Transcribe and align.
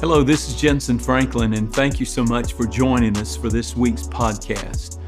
Hello, 0.00 0.22
this 0.22 0.48
is 0.48 0.54
Jentezen 0.54 0.98
Franklin, 0.98 1.52
and 1.52 1.70
thank 1.70 2.00
you 2.00 2.06
so 2.06 2.24
much 2.24 2.54
for 2.54 2.66
joining 2.66 3.18
us 3.18 3.36
for 3.36 3.50
this 3.50 3.76
week's 3.76 4.04
podcast. 4.04 4.98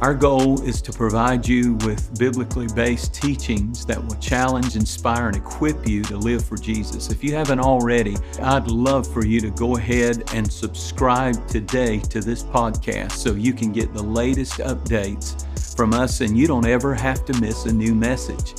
Our 0.00 0.14
goal 0.14 0.60
is 0.62 0.82
to 0.82 0.92
provide 0.92 1.46
you 1.46 1.74
with 1.84 2.18
biblically 2.18 2.66
based 2.74 3.14
teachings 3.14 3.86
that 3.86 4.02
will 4.02 4.16
challenge, 4.16 4.74
inspire, 4.74 5.28
and 5.28 5.36
equip 5.36 5.86
you 5.86 6.02
to 6.02 6.16
live 6.16 6.44
for 6.44 6.56
Jesus. 6.56 7.08
If 7.08 7.22
you 7.22 7.36
haven't 7.36 7.60
already, 7.60 8.16
I'd 8.40 8.66
love 8.66 9.06
for 9.06 9.24
you 9.24 9.38
to 9.42 9.50
go 9.50 9.76
ahead 9.76 10.24
and 10.34 10.52
subscribe 10.52 11.46
today 11.46 12.00
to 12.00 12.20
this 12.20 12.42
podcast 12.42 13.12
so 13.12 13.34
you 13.34 13.52
can 13.52 13.70
get 13.70 13.94
the 13.94 14.02
latest 14.02 14.54
updates 14.54 15.76
from 15.76 15.94
us 15.94 16.20
and 16.20 16.36
you 16.36 16.48
don't 16.48 16.66
ever 16.66 16.96
have 16.96 17.24
to 17.26 17.40
miss 17.40 17.66
a 17.66 17.72
new 17.72 17.94
message. 17.94 18.54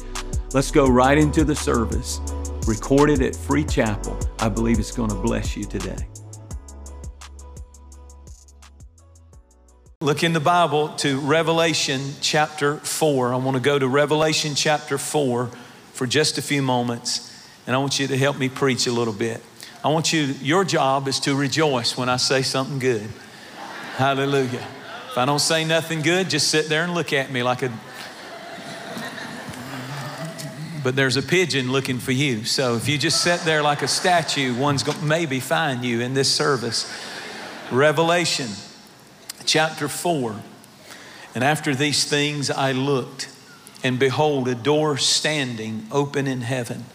Let's 0.54 0.72
go 0.72 0.88
right 0.88 1.18
into 1.18 1.44
the 1.44 1.58
service 1.58 2.22
recorded 2.68 3.22
at 3.22 3.36
Free 3.36 3.64
Chapel. 3.64 4.18
I 4.40 4.50
believe 4.50 4.80
it's 4.80 4.92
going 4.92 5.10
to 5.10 5.16
bless 5.16 5.56
you 5.56 5.64
today. 5.64 6.08
Look 10.02 10.24
in 10.24 10.34
the 10.34 10.40
Bible 10.40 10.90
to 10.98 11.20
Revelation 11.20 12.02
chapter 12.22 12.78
4. 12.78 13.34
I 13.34 13.38
want 13.38 13.56
to 13.56 13.64
go 13.64 13.80
to 13.80 13.88
Revelation 13.88 14.54
chapter 14.54 14.98
4 14.98 15.50
for 15.94 16.08
just 16.08 16.38
a 16.38 16.42
few 16.42 16.62
moments, 16.62 17.48
and 17.66 17.76
I 17.76 17.80
want 17.80 18.00
you 18.00 18.08
to 18.08 18.18
help 18.18 18.38
me 18.38 18.50
preach 18.50 18.86
a 18.86 18.92
little 18.92 19.14
bit. 19.14 19.42
I 19.84 19.90
want 19.90 20.12
you, 20.12 20.24
your 20.42 20.66
job 20.66 21.08
is 21.08 21.20
to 21.22 21.36
rejoice 21.36 21.98
when 21.98 22.10
I 22.10 22.18
say 22.18 22.42
something 22.42 22.80
good. 22.80 23.08
Hallelujah. 23.96 24.66
If 25.10 25.18
I 25.18 25.26
don't 25.26 25.40
say 25.40 25.64
nothing 25.64 26.02
good, 26.02 26.30
just 26.30 26.50
sit 26.50 26.68
there 26.68 26.84
and 26.84 26.94
look 26.94 27.14
at 27.14 27.32
me 27.32 27.44
like 27.44 27.62
a 27.62 27.72
but 30.84 30.96
there's 30.96 31.18
a 31.18 31.22
pigeon 31.22 31.72
looking 31.72 32.00
for 32.00 32.12
you. 32.12 32.44
So 32.46 32.76
if 32.76 32.90
you 32.90 32.98
just 32.98 33.22
sit 33.22 33.42
there 33.42 33.62
like 33.62 33.82
a 33.82 33.88
statue, 33.88 34.54
one's 34.54 34.84
going 34.84 34.98
to 34.98 35.06
maybe 35.06 35.40
find 35.40 35.84
you 35.84 36.02
in 36.02 36.14
this 36.14 36.34
service. 36.34 36.92
Revelation 37.72 38.50
chapter 39.46 39.88
4. 39.88 40.36
And 41.36 41.44
after 41.44 41.74
these 41.74 42.06
things 42.06 42.52
I 42.52 42.74
looked, 42.74 43.30
and 43.84 44.00
behold, 44.00 44.48
a 44.48 44.56
door 44.56 44.98
standing 44.98 45.88
open 45.92 46.28
in 46.28 46.42
heaven. 46.42 46.86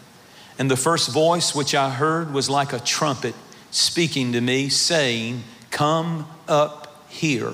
And 0.57 0.69
the 0.69 0.77
first 0.77 1.11
voice 1.13 1.53
which 1.53 1.75
I 1.75 1.89
heard 1.89 2.33
was 2.33 2.49
like 2.49 2.73
a 2.73 2.79
trumpet 2.79 3.35
speaking 3.71 4.33
to 4.33 4.41
me, 4.41 4.69
saying, 4.69 5.43
Come 5.71 6.27
up 6.47 7.05
here, 7.09 7.53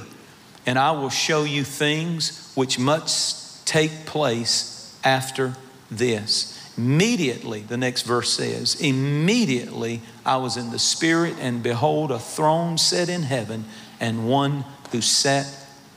and 0.65 0.79
I 0.79 0.91
will 0.91 1.09
show 1.09 1.43
you 1.43 1.63
things 1.63 2.51
which 2.55 2.79
must 2.79 3.67
take 3.67 4.05
place 4.05 4.97
after 5.03 5.55
this. 5.89 6.73
Immediately, 6.77 7.61
the 7.61 7.77
next 7.77 8.01
verse 8.01 8.33
says, 8.33 8.79
immediately 8.81 10.01
I 10.25 10.37
was 10.37 10.57
in 10.57 10.71
the 10.71 10.79
Spirit, 10.79 11.35
and 11.39 11.63
behold, 11.63 12.11
a 12.11 12.19
throne 12.19 12.77
set 12.77 13.07
in 13.07 13.23
heaven, 13.23 13.65
and 13.99 14.27
one 14.27 14.65
who 14.91 15.01
sat 15.01 15.47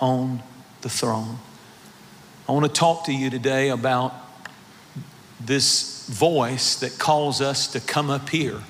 on 0.00 0.42
the 0.82 0.88
throne. 0.88 1.38
I 2.48 2.52
want 2.52 2.64
to 2.66 2.72
talk 2.72 3.04
to 3.06 3.12
you 3.12 3.28
today 3.28 3.70
about 3.70 4.14
this 5.40 6.06
voice 6.08 6.76
that 6.76 6.98
calls 6.98 7.40
us 7.40 7.66
to 7.68 7.80
come 7.80 8.08
up 8.08 8.28
here. 8.28 8.60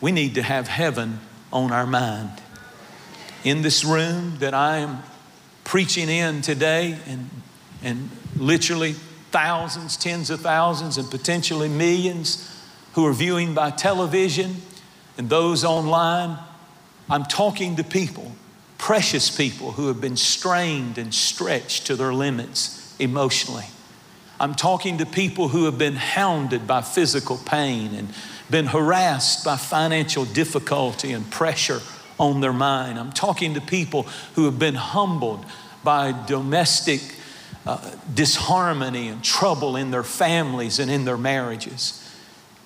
We 0.00 0.12
need 0.12 0.34
to 0.36 0.42
have 0.42 0.68
heaven 0.68 1.20
on 1.52 1.70
our 1.70 1.86
mind. 1.86 2.30
In 3.44 3.62
this 3.62 3.84
room 3.84 4.38
that 4.38 4.54
I 4.54 4.78
am 4.78 5.02
preaching 5.64 6.08
in 6.08 6.42
today, 6.42 6.98
and, 7.06 7.30
and 7.82 8.10
literally 8.36 8.94
thousands, 9.30 9.96
tens 9.96 10.30
of 10.30 10.40
thousands, 10.40 10.98
and 10.98 11.10
potentially 11.10 11.68
millions 11.68 12.50
who 12.94 13.06
are 13.06 13.12
viewing 13.12 13.54
by 13.54 13.70
television 13.70 14.56
and 15.16 15.28
those 15.28 15.64
online. 15.64 16.38
I'm 17.08 17.24
talking 17.24 17.76
to 17.76 17.84
people, 17.84 18.32
precious 18.78 19.34
people 19.34 19.72
who 19.72 19.88
have 19.88 20.00
been 20.00 20.16
strained 20.16 20.98
and 20.98 21.12
stretched 21.12 21.86
to 21.86 21.96
their 21.96 22.12
limits 22.12 22.96
emotionally. 22.98 23.66
I'm 24.38 24.54
talking 24.54 24.98
to 24.98 25.06
people 25.06 25.48
who 25.48 25.66
have 25.66 25.76
been 25.76 25.96
hounded 25.96 26.66
by 26.66 26.80
physical 26.80 27.36
pain 27.36 27.94
and 27.94 28.08
been 28.48 28.66
harassed 28.66 29.44
by 29.44 29.56
financial 29.56 30.24
difficulty 30.24 31.12
and 31.12 31.30
pressure 31.30 31.80
on 32.18 32.40
their 32.40 32.52
mind. 32.52 32.98
I'm 32.98 33.12
talking 33.12 33.54
to 33.54 33.60
people 33.60 34.04
who 34.34 34.46
have 34.46 34.58
been 34.58 34.74
humbled 34.74 35.44
by 35.84 36.14
domestic 36.26 37.00
uh, 37.66 37.90
disharmony 38.12 39.08
and 39.08 39.22
trouble 39.22 39.76
in 39.76 39.90
their 39.90 40.02
families 40.02 40.78
and 40.78 40.90
in 40.90 41.04
their 41.04 41.18
marriages. 41.18 41.96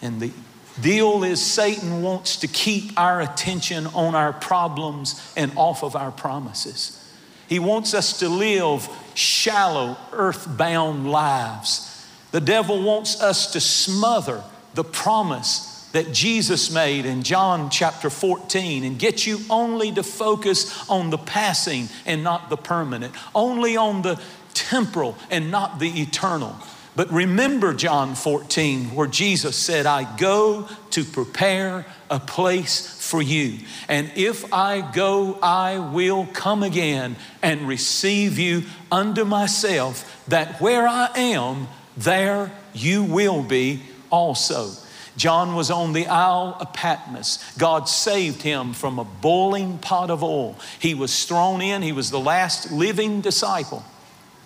And 0.01 0.21
the 0.21 0.33
deal 0.81 1.25
is 1.25 1.41
Satan 1.41 2.03
wants 2.03 2.37
to 2.39 2.49
keep 2.49 2.99
our 2.99 3.21
attention 3.21 3.87
on 3.89 4.15
our 4.15 4.33
problems 4.33 5.21
and 5.37 5.53
off 5.57 5.83
of 5.83 5.97
our 5.97 6.13
promises. 6.13 7.01
He 7.49 7.59
wants 7.59 7.95
us 7.95 8.19
to 8.21 8.29
live 8.29 8.89
shallow, 9.15 9.97
earthbound 10.13 11.11
lives. 11.11 11.91
The 12.31 12.41
devil 12.41 12.83
wants 12.83 13.21
us 13.21 13.53
to 13.53 13.61
smother 13.61 14.43
the 14.75 14.85
promise 14.85 15.71
that 15.93 16.13
Jesus 16.13 16.73
made 16.73 17.07
in 17.07 17.23
John 17.23 17.71
chapter 17.71 18.11
14 18.11 18.83
and 18.83 18.99
get 18.99 19.25
you 19.27 19.39
only 19.49 19.93
to 19.93 20.03
focus 20.03 20.89
on 20.91 21.11
the 21.11 21.19
passing 21.19 21.89
and 22.05 22.25
not 22.25 22.51
the 22.51 22.57
permanent, 22.57 23.15
only 23.33 23.77
on 23.77 24.03
the 24.03 24.21
temporal 24.55 25.17
and 25.31 25.51
not 25.51 25.79
the 25.79 26.01
eternal. 26.01 26.57
But 26.97 27.11
remember 27.11 27.75
John 27.75 28.15
14, 28.15 28.95
where 28.95 29.09
Jesus 29.09 29.57
said, 29.57 29.85
I 29.85 30.17
go 30.17 30.69
to 30.91 31.05
prepare 31.05 31.87
a 32.09 32.21
place 32.21 33.01
for 33.11 33.21
you. 33.21 33.59
And 33.89 34.13
if 34.15 34.53
I 34.53 34.81
go, 34.81 35.37
I 35.43 35.79
will 35.79 36.27
come 36.27 36.63
again 36.63 37.17
and 37.43 37.67
receive 37.67 38.39
you 38.39 38.63
unto 38.93 39.25
myself, 39.25 40.23
that 40.29 40.61
where 40.61 40.87
I 40.87 41.11
am, 41.17 41.67
there 41.97 42.53
you 42.73 43.03
will 43.03 43.43
be 43.43 43.83
also. 44.11 44.71
John 45.17 45.57
was 45.57 45.71
on 45.71 45.95
the 45.95 46.07
Isle 46.07 46.57
of 46.61 46.73
Patmos. 46.73 47.57
God 47.59 47.89
saved 47.89 48.43
him 48.43 48.73
from 48.73 49.01
a 49.01 49.05
boiling 49.05 49.79
pot 49.79 50.11
of 50.11 50.23
oil. 50.23 50.59
He 50.79 50.95
was 50.95 51.25
thrown 51.25 51.61
in, 51.61 51.83
he 51.83 51.93
was 51.93 52.11
the 52.11 52.21
last 52.21 52.71
living 52.71 53.21
disciple 53.21 53.85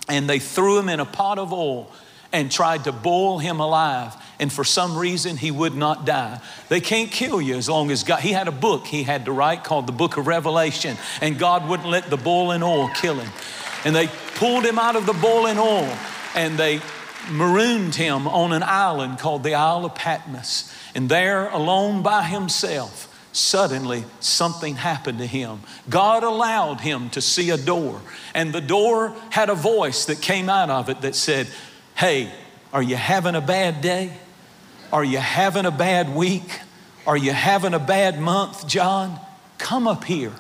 and 0.08 0.28
they 0.28 0.38
threw 0.38 0.78
him 0.78 0.88
in 0.88 1.00
a 1.00 1.04
pot 1.04 1.38
of 1.38 1.52
oil 1.52 1.90
and 2.32 2.50
tried 2.50 2.84
to 2.84 2.92
boil 2.92 3.38
him 3.38 3.60
alive. 3.60 4.14
And 4.38 4.52
for 4.52 4.62
some 4.62 4.96
reason, 4.96 5.36
he 5.36 5.50
would 5.50 5.74
not 5.74 6.04
die. 6.04 6.40
They 6.68 6.80
can't 6.80 7.10
kill 7.10 7.40
you 7.40 7.56
as 7.56 7.68
long 7.68 7.90
as 7.90 8.04
God. 8.04 8.20
He 8.20 8.32
had 8.32 8.46
a 8.46 8.52
book 8.52 8.86
he 8.86 9.02
had 9.02 9.24
to 9.24 9.32
write 9.32 9.64
called 9.64 9.86
the 9.86 9.92
Book 9.92 10.16
of 10.16 10.26
Revelation, 10.26 10.96
and 11.20 11.38
God 11.38 11.68
wouldn't 11.68 11.88
let 11.88 12.10
the 12.10 12.16
boiling 12.16 12.62
oil 12.62 12.88
kill 12.94 13.16
him. 13.16 13.32
And 13.84 13.94
they 13.94 14.08
pulled 14.34 14.64
him 14.64 14.78
out 14.78 14.96
of 14.96 15.06
the 15.06 15.12
boiling 15.12 15.58
oil 15.58 15.92
and 16.34 16.58
they 16.58 16.80
marooned 17.30 17.94
him 17.94 18.26
on 18.26 18.52
an 18.52 18.62
island 18.62 19.18
called 19.18 19.42
the 19.42 19.54
Isle 19.54 19.84
of 19.84 19.94
Patmos. 19.94 20.72
And 20.94 21.08
there, 21.08 21.48
alone 21.48 22.02
by 22.02 22.22
himself, 22.22 23.07
suddenly 23.38 24.04
something 24.20 24.76
happened 24.76 25.18
to 25.18 25.26
him. 25.26 25.60
God 25.88 26.24
allowed 26.24 26.80
him 26.80 27.10
to 27.10 27.20
see 27.20 27.50
a 27.50 27.56
door, 27.56 28.00
and 28.34 28.52
the 28.52 28.60
door 28.60 29.14
had 29.30 29.48
a 29.48 29.54
voice 29.54 30.06
that 30.06 30.20
came 30.20 30.48
out 30.48 30.70
of 30.70 30.88
it 30.88 31.00
that 31.02 31.14
said, 31.14 31.48
Hey, 31.94 32.32
are 32.72 32.82
you 32.82 32.96
having 32.96 33.34
a 33.34 33.40
bad 33.40 33.80
day? 33.80 34.12
Are 34.92 35.04
you 35.04 35.18
having 35.18 35.66
a 35.66 35.70
bad 35.70 36.14
week? 36.14 36.60
Are 37.06 37.16
you 37.16 37.32
having 37.32 37.74
a 37.74 37.78
bad 37.78 38.20
month, 38.20 38.66
John? 38.66 39.18
Come 39.58 39.88
up 39.88 40.04
here. 40.04 40.32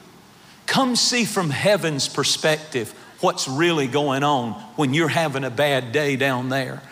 Come 0.66 0.96
see 0.96 1.24
from 1.24 1.50
heaven's 1.50 2.08
perspective 2.08 2.92
what's 3.20 3.48
really 3.48 3.86
going 3.86 4.22
on 4.22 4.52
when 4.76 4.94
you're 4.94 5.08
having 5.08 5.44
a 5.44 5.50
bad 5.50 5.92
day 5.92 6.16
down 6.16 6.50
there. 6.50 6.82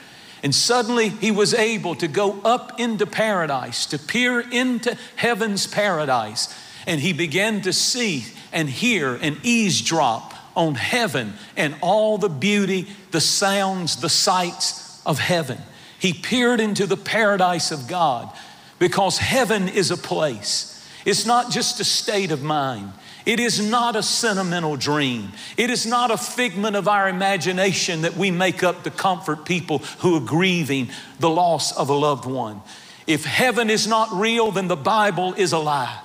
And 0.43 0.55
suddenly 0.55 1.09
he 1.09 1.31
was 1.31 1.55
able 1.55 1.95
to 1.97 2.09
go 2.09 2.41
up 2.45 2.79
into 2.79 3.07
paradise, 3.07 3.87
to 3.87 3.99
peer 3.99 4.41
into 4.41 4.97
heaven's 5.17 5.67
paradise. 5.67 6.55
And 6.87 7.01
he 7.01 7.13
began 7.13 7.63
to 7.63 7.73
see 7.73 8.27
and 8.53 8.69
hear 8.69 9.15
and 9.15 9.39
eavesdrop 9.43 10.35
on 10.57 10.75
heaven 10.75 11.35
and 11.57 11.75
all 11.81 12.19
the 12.19 12.29
beauty, 12.29 12.87
the 13.11 13.21
sounds, 13.21 13.97
the 13.97 14.09
sights 14.09 15.03
of 15.05 15.19
heaven. 15.19 15.59
He 15.99 16.13
peered 16.13 16.61
into 16.61 16.87
the 16.87 16.97
paradise 16.97 17.73
of 17.73 17.89
God 17.89 18.31
because 18.79 19.19
heaven 19.19 19.69
is 19.69 19.91
a 19.91 19.97
place. 19.97 20.73
It's 21.05 21.25
not 21.25 21.51
just 21.51 21.81
a 21.81 21.85
state 21.85 22.31
of 22.31 22.43
mind. 22.43 22.93
It 23.27 23.41
is 23.41 23.61
not 23.61 23.97
a 23.97 24.05
sentimental 24.05 24.77
dream. 24.77 25.33
It 25.57 25.69
is 25.69 25.85
not 25.85 26.13
a 26.13 26.17
figment 26.17 26.77
of 26.77 26.87
our 26.87 27.09
imagination 27.09 28.03
that 28.03 28.17
we 28.17 28.31
make 28.31 28.63
up 28.63 28.85
to 28.85 28.91
comfort 28.91 29.45
people 29.45 29.79
who 29.99 30.17
are 30.17 30.21
grieving 30.21 30.91
the 31.19 31.29
loss 31.29 31.77
of 31.77 31.91
a 31.91 31.95
loved 31.95 32.25
one. 32.25 32.63
If 33.09 33.25
heaven 33.25 33.69
is 33.69 33.89
not 33.89 34.13
real, 34.13 34.53
then 34.53 34.69
the 34.69 34.77
Bible 34.77 35.35
is 35.35 35.53
a 35.53 35.59
lie. 35.59 36.01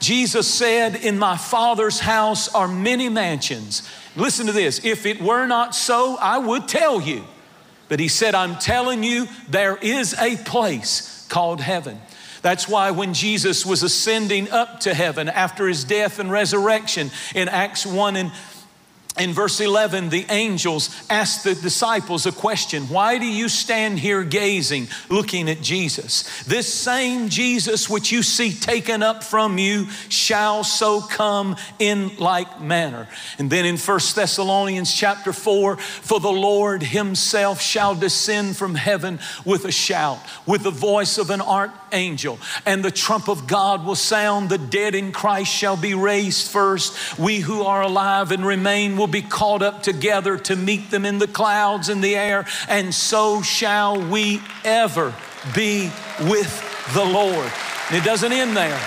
Jesus 0.00 0.52
said, 0.52 0.96
In 0.96 1.18
my 1.18 1.36
Father's 1.36 2.00
house 2.00 2.52
are 2.54 2.66
many 2.66 3.08
mansions. 3.10 3.88
Listen 4.16 4.46
to 4.46 4.52
this 4.52 4.84
if 4.84 5.06
it 5.06 5.20
were 5.20 5.46
not 5.46 5.74
so, 5.74 6.16
I 6.20 6.38
would 6.38 6.68
tell 6.68 7.00
you. 7.00 7.24
But 7.88 8.00
he 8.00 8.08
said, 8.08 8.34
I'm 8.34 8.56
telling 8.56 9.02
you, 9.02 9.28
there 9.48 9.76
is 9.76 10.14
a 10.18 10.36
place 10.38 11.26
called 11.28 11.60
heaven. 11.60 12.00
That's 12.42 12.68
why 12.68 12.90
when 12.90 13.14
Jesus 13.14 13.64
was 13.64 13.82
ascending 13.82 14.50
up 14.50 14.80
to 14.80 14.94
heaven 14.94 15.28
after 15.28 15.68
his 15.68 15.84
death 15.84 16.18
and 16.18 16.30
resurrection 16.30 17.10
in 17.34 17.48
Acts 17.48 17.86
1 17.86 18.16
and 18.16 18.32
in 19.18 19.34
verse 19.34 19.60
11, 19.60 20.08
the 20.08 20.24
angels 20.30 20.88
asked 21.10 21.44
the 21.44 21.54
disciples 21.54 22.24
a 22.24 22.32
question 22.32 22.84
Why 22.84 23.18
do 23.18 23.26
you 23.26 23.50
stand 23.50 23.98
here 23.98 24.24
gazing, 24.24 24.88
looking 25.10 25.50
at 25.50 25.60
Jesus? 25.60 26.44
This 26.44 26.72
same 26.72 27.28
Jesus 27.28 27.90
which 27.90 28.10
you 28.10 28.22
see 28.22 28.54
taken 28.54 29.02
up 29.02 29.22
from 29.22 29.58
you 29.58 29.90
shall 30.08 30.64
so 30.64 31.02
come 31.02 31.56
in 31.78 32.16
like 32.16 32.62
manner. 32.62 33.06
And 33.38 33.50
then 33.50 33.66
in 33.66 33.76
1 33.76 34.00
Thessalonians 34.14 34.94
chapter 34.94 35.34
4, 35.34 35.76
for 35.76 36.18
the 36.18 36.32
Lord 36.32 36.82
himself 36.82 37.60
shall 37.60 37.94
descend 37.94 38.56
from 38.56 38.74
heaven 38.74 39.18
with 39.44 39.66
a 39.66 39.72
shout, 39.72 40.20
with 40.46 40.62
the 40.62 40.70
voice 40.70 41.18
of 41.18 41.28
an 41.28 41.42
archangel, 41.42 41.81
and 41.92 42.84
the 42.84 42.90
trump 42.90 43.28
of 43.28 43.46
God 43.46 43.84
will 43.84 43.94
sound. 43.94 44.48
The 44.48 44.58
dead 44.58 44.94
in 44.94 45.12
Christ 45.12 45.52
shall 45.52 45.76
be 45.76 45.94
raised 45.94 46.50
first. 46.50 47.18
We 47.18 47.40
who 47.40 47.62
are 47.62 47.82
alive 47.82 48.32
and 48.32 48.44
remain 48.44 48.96
will 48.96 49.06
be 49.06 49.22
caught 49.22 49.62
up 49.62 49.82
together 49.82 50.38
to 50.38 50.56
meet 50.56 50.90
them 50.90 51.04
in 51.04 51.18
the 51.18 51.28
clouds 51.28 51.88
in 51.88 52.00
the 52.00 52.16
air, 52.16 52.46
and 52.68 52.94
so 52.94 53.42
shall 53.42 54.00
we 54.00 54.40
ever 54.64 55.14
be 55.54 55.90
with 56.20 56.92
the 56.94 57.04
Lord. 57.04 57.50
And 57.88 57.96
it 57.96 58.04
doesn't 58.04 58.32
end 58.32 58.56
there. 58.56 58.80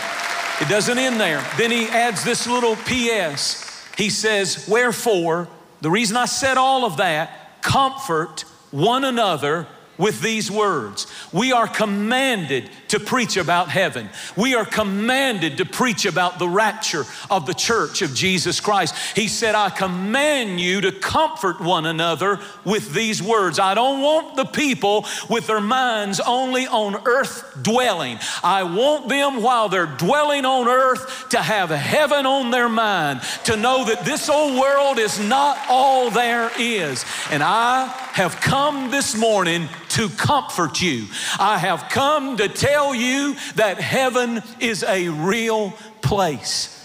It 0.61 0.69
doesn't 0.69 0.97
end 0.97 1.19
there. 1.19 1.45
Then 1.57 1.71
he 1.71 1.85
adds 1.87 2.23
this 2.23 2.47
little 2.47 2.75
P.S. 2.75 3.61
He 3.97 4.09
says, 4.09 4.67
Wherefore, 4.67 5.47
the 5.81 5.91
reason 5.91 6.17
I 6.17 6.25
said 6.25 6.57
all 6.57 6.85
of 6.85 6.97
that, 6.97 7.61
comfort 7.61 8.41
one 8.71 9.03
another 9.03 9.67
with 9.97 10.21
these 10.21 10.49
words. 10.49 11.07
We 11.31 11.51
are 11.51 11.67
commanded 11.67 12.69
to 12.89 12.99
preach 12.99 13.37
about 13.37 13.69
heaven. 13.69 14.09
We 14.35 14.55
are 14.55 14.65
commanded 14.65 15.57
to 15.57 15.65
preach 15.65 16.05
about 16.05 16.39
the 16.39 16.47
rapture 16.47 17.03
of 17.29 17.45
the 17.45 17.53
church 17.53 18.01
of 18.01 18.13
Jesus 18.13 18.59
Christ. 18.59 18.95
He 19.15 19.27
said, 19.27 19.55
I 19.55 19.69
command 19.69 20.59
you 20.59 20.81
to 20.81 20.91
comfort 20.91 21.59
one 21.59 21.85
another 21.85 22.39
with 22.63 22.93
these 22.93 23.21
words. 23.21 23.59
I 23.59 23.73
don't 23.73 24.01
want 24.01 24.35
the 24.35 24.45
people 24.45 25.05
with 25.29 25.47
their 25.47 25.61
minds 25.61 26.19
only 26.19 26.67
on 26.67 26.95
earth 27.05 27.57
dwelling. 27.61 28.19
I 28.43 28.63
want 28.63 29.09
them 29.09 29.41
while 29.41 29.69
they're 29.69 29.85
dwelling 29.85 30.45
on 30.45 30.67
earth 30.67 31.29
to 31.29 31.41
have 31.41 31.69
heaven 31.69 32.25
on 32.25 32.51
their 32.51 32.69
mind, 32.69 33.21
to 33.45 33.57
know 33.57 33.85
that 33.85 34.05
this 34.05 34.29
old 34.29 34.59
world 34.59 34.99
is 34.99 35.19
not 35.19 35.57
all 35.69 36.09
there 36.09 36.51
is. 36.59 37.03
And 37.31 37.43
I 37.43 37.87
have 38.13 38.35
come 38.39 38.91
this 38.91 39.17
morning 39.17 39.67
to 39.95 40.09
comfort 40.09 40.81
you. 40.81 41.07
I 41.39 41.57
have 41.57 41.87
come 41.89 42.37
to 42.37 42.47
tell 42.49 42.93
you 42.93 43.35
that 43.55 43.79
heaven 43.79 44.43
is 44.59 44.83
a 44.83 45.07
real 45.09 45.71
place. 46.01 46.75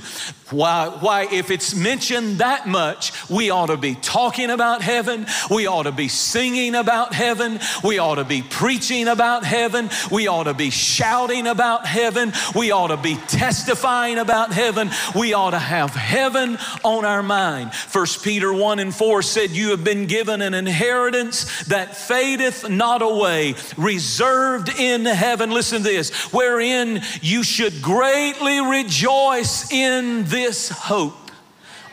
Why, 0.50 0.89
why, 0.89 1.29
if 1.31 1.50
it's 1.50 1.75
mentioned 1.75 2.39
that 2.39 2.67
much, 2.67 3.12
we 3.29 3.50
ought 3.50 3.67
to 3.67 3.77
be 3.77 3.95
talking 3.97 4.49
about 4.49 4.81
heaven. 4.81 5.27
We 5.50 5.67
ought 5.67 5.83
to 5.83 5.93
be 5.93 6.09
singing 6.09 6.75
about 6.75 7.12
heaven. 7.12 7.61
We 7.85 7.99
ought 7.99 8.15
to 8.15 8.25
be 8.25 8.41
preaching 8.41 9.09
about 9.09 9.45
heaven. 9.45 9.91
We 10.11 10.27
ought 10.27 10.45
to 10.45 10.55
be 10.55 10.71
shouting 10.71 11.47
about 11.47 11.85
heaven. 11.85 12.33
We 12.55 12.71
ought 12.71 12.89
to 12.89 12.97
be 12.97 13.17
testifying 13.29 14.17
about 14.17 14.53
heaven. 14.53 14.91
We 15.15 15.35
ought 15.35 15.50
to 15.50 15.59
have 15.59 15.91
heaven 15.91 16.56
on 16.83 17.05
our 17.05 17.23
mind. 17.23 17.75
First 17.75 18.25
Peter 18.25 18.51
1 18.51 18.79
and 18.79 18.94
4 18.94 19.21
said, 19.21 19.51
You 19.51 19.71
have 19.71 19.85
been 19.85 20.06
given 20.06 20.41
an 20.41 20.55
inheritance 20.55 21.65
that 21.65 21.94
fadeth 21.94 22.71
not 22.71 23.03
away, 23.03 23.55
reserved 23.77 24.71
in 24.79 25.05
heaven. 25.05 25.51
Listen 25.51 25.79
to 25.79 25.85
this, 25.85 26.33
wherein 26.33 27.03
you 27.21 27.43
should 27.43 27.83
greatly 27.83 28.61
rejoice 28.61 29.71
in 29.71 30.25
this 30.25 30.38
this 30.38 30.69
hope. 30.69 31.32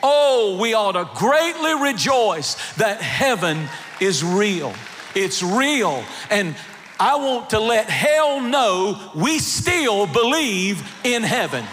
Oh, 0.03 0.59
we 0.61 0.75
ought 0.75 0.91
to 0.91 1.09
greatly 1.15 1.73
rejoice 1.73 2.53
that 2.75 3.01
heaven 3.01 3.67
is 3.99 4.23
real. 4.23 4.71
It's 5.15 5.41
real. 5.41 6.03
And 6.29 6.55
I 6.99 7.15
want 7.15 7.49
to 7.49 7.59
let 7.59 7.89
hell 7.89 8.39
know 8.39 9.11
we 9.15 9.39
still 9.39 10.05
believe 10.05 10.87
in 11.03 11.23
heaven. 11.23 11.65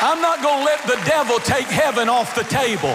I'm 0.00 0.20
not 0.20 0.42
going 0.42 0.58
to 0.58 0.64
let 0.66 0.82
the 0.82 1.02
devil 1.08 1.38
take 1.38 1.66
heaven 1.66 2.10
off 2.10 2.34
the 2.34 2.44
table. 2.44 2.94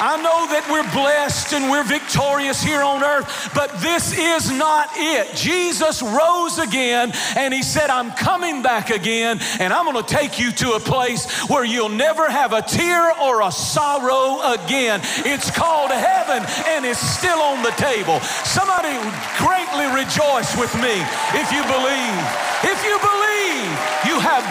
I 0.00 0.16
know 0.20 0.46
that 0.50 0.66
we're 0.70 0.90
blessed 0.92 1.52
and 1.52 1.70
we're 1.70 1.84
victorious 1.84 2.62
here 2.62 2.82
on 2.82 3.02
earth, 3.04 3.50
but 3.54 3.70
this 3.80 4.16
is 4.16 4.50
not 4.50 4.90
it. 4.94 5.34
Jesus 5.36 6.02
rose 6.02 6.58
again 6.58 7.12
and 7.36 7.54
he 7.54 7.62
said, 7.62 7.90
I'm 7.90 8.10
coming 8.12 8.62
back 8.62 8.90
again 8.90 9.38
and 9.60 9.72
I'm 9.72 9.90
going 9.90 10.02
to 10.02 10.14
take 10.14 10.38
you 10.38 10.50
to 10.52 10.72
a 10.72 10.80
place 10.80 11.48
where 11.48 11.64
you'll 11.64 11.88
never 11.88 12.28
have 12.28 12.52
a 12.52 12.62
tear 12.62 13.12
or 13.20 13.42
a 13.42 13.52
sorrow 13.52 14.40
again. 14.54 15.00
It's 15.24 15.50
called 15.50 15.90
heaven 15.90 16.42
and 16.68 16.84
it's 16.84 17.00
still 17.00 17.40
on 17.40 17.62
the 17.62 17.72
table. 17.72 18.20
Somebody 18.44 18.94
greatly 19.38 19.86
rejoice 19.94 20.56
with 20.58 20.74
me 20.76 20.98
if 21.38 21.52
you 21.52 21.62
believe. 21.62 22.24
If 22.66 22.82
you 22.84 22.98
believe 22.98 23.23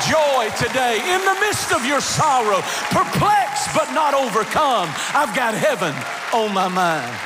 joy 0.07 0.49
today 0.57 1.01
in 1.13 1.21
the 1.25 1.37
midst 1.41 1.71
of 1.71 1.85
your 1.85 2.01
sorrow, 2.01 2.61
perplexed 2.89 3.73
but 3.75 3.91
not 3.93 4.13
overcome. 4.13 4.89
I've 5.13 5.35
got 5.35 5.53
heaven 5.53 5.93
on 6.33 6.53
my 6.53 6.67
mind. 6.67 7.17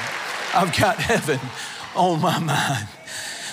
I've 0.54 0.78
got 0.78 0.98
heaven 0.98 1.40
on 1.96 2.22
my 2.22 2.40
mind. 2.40 2.88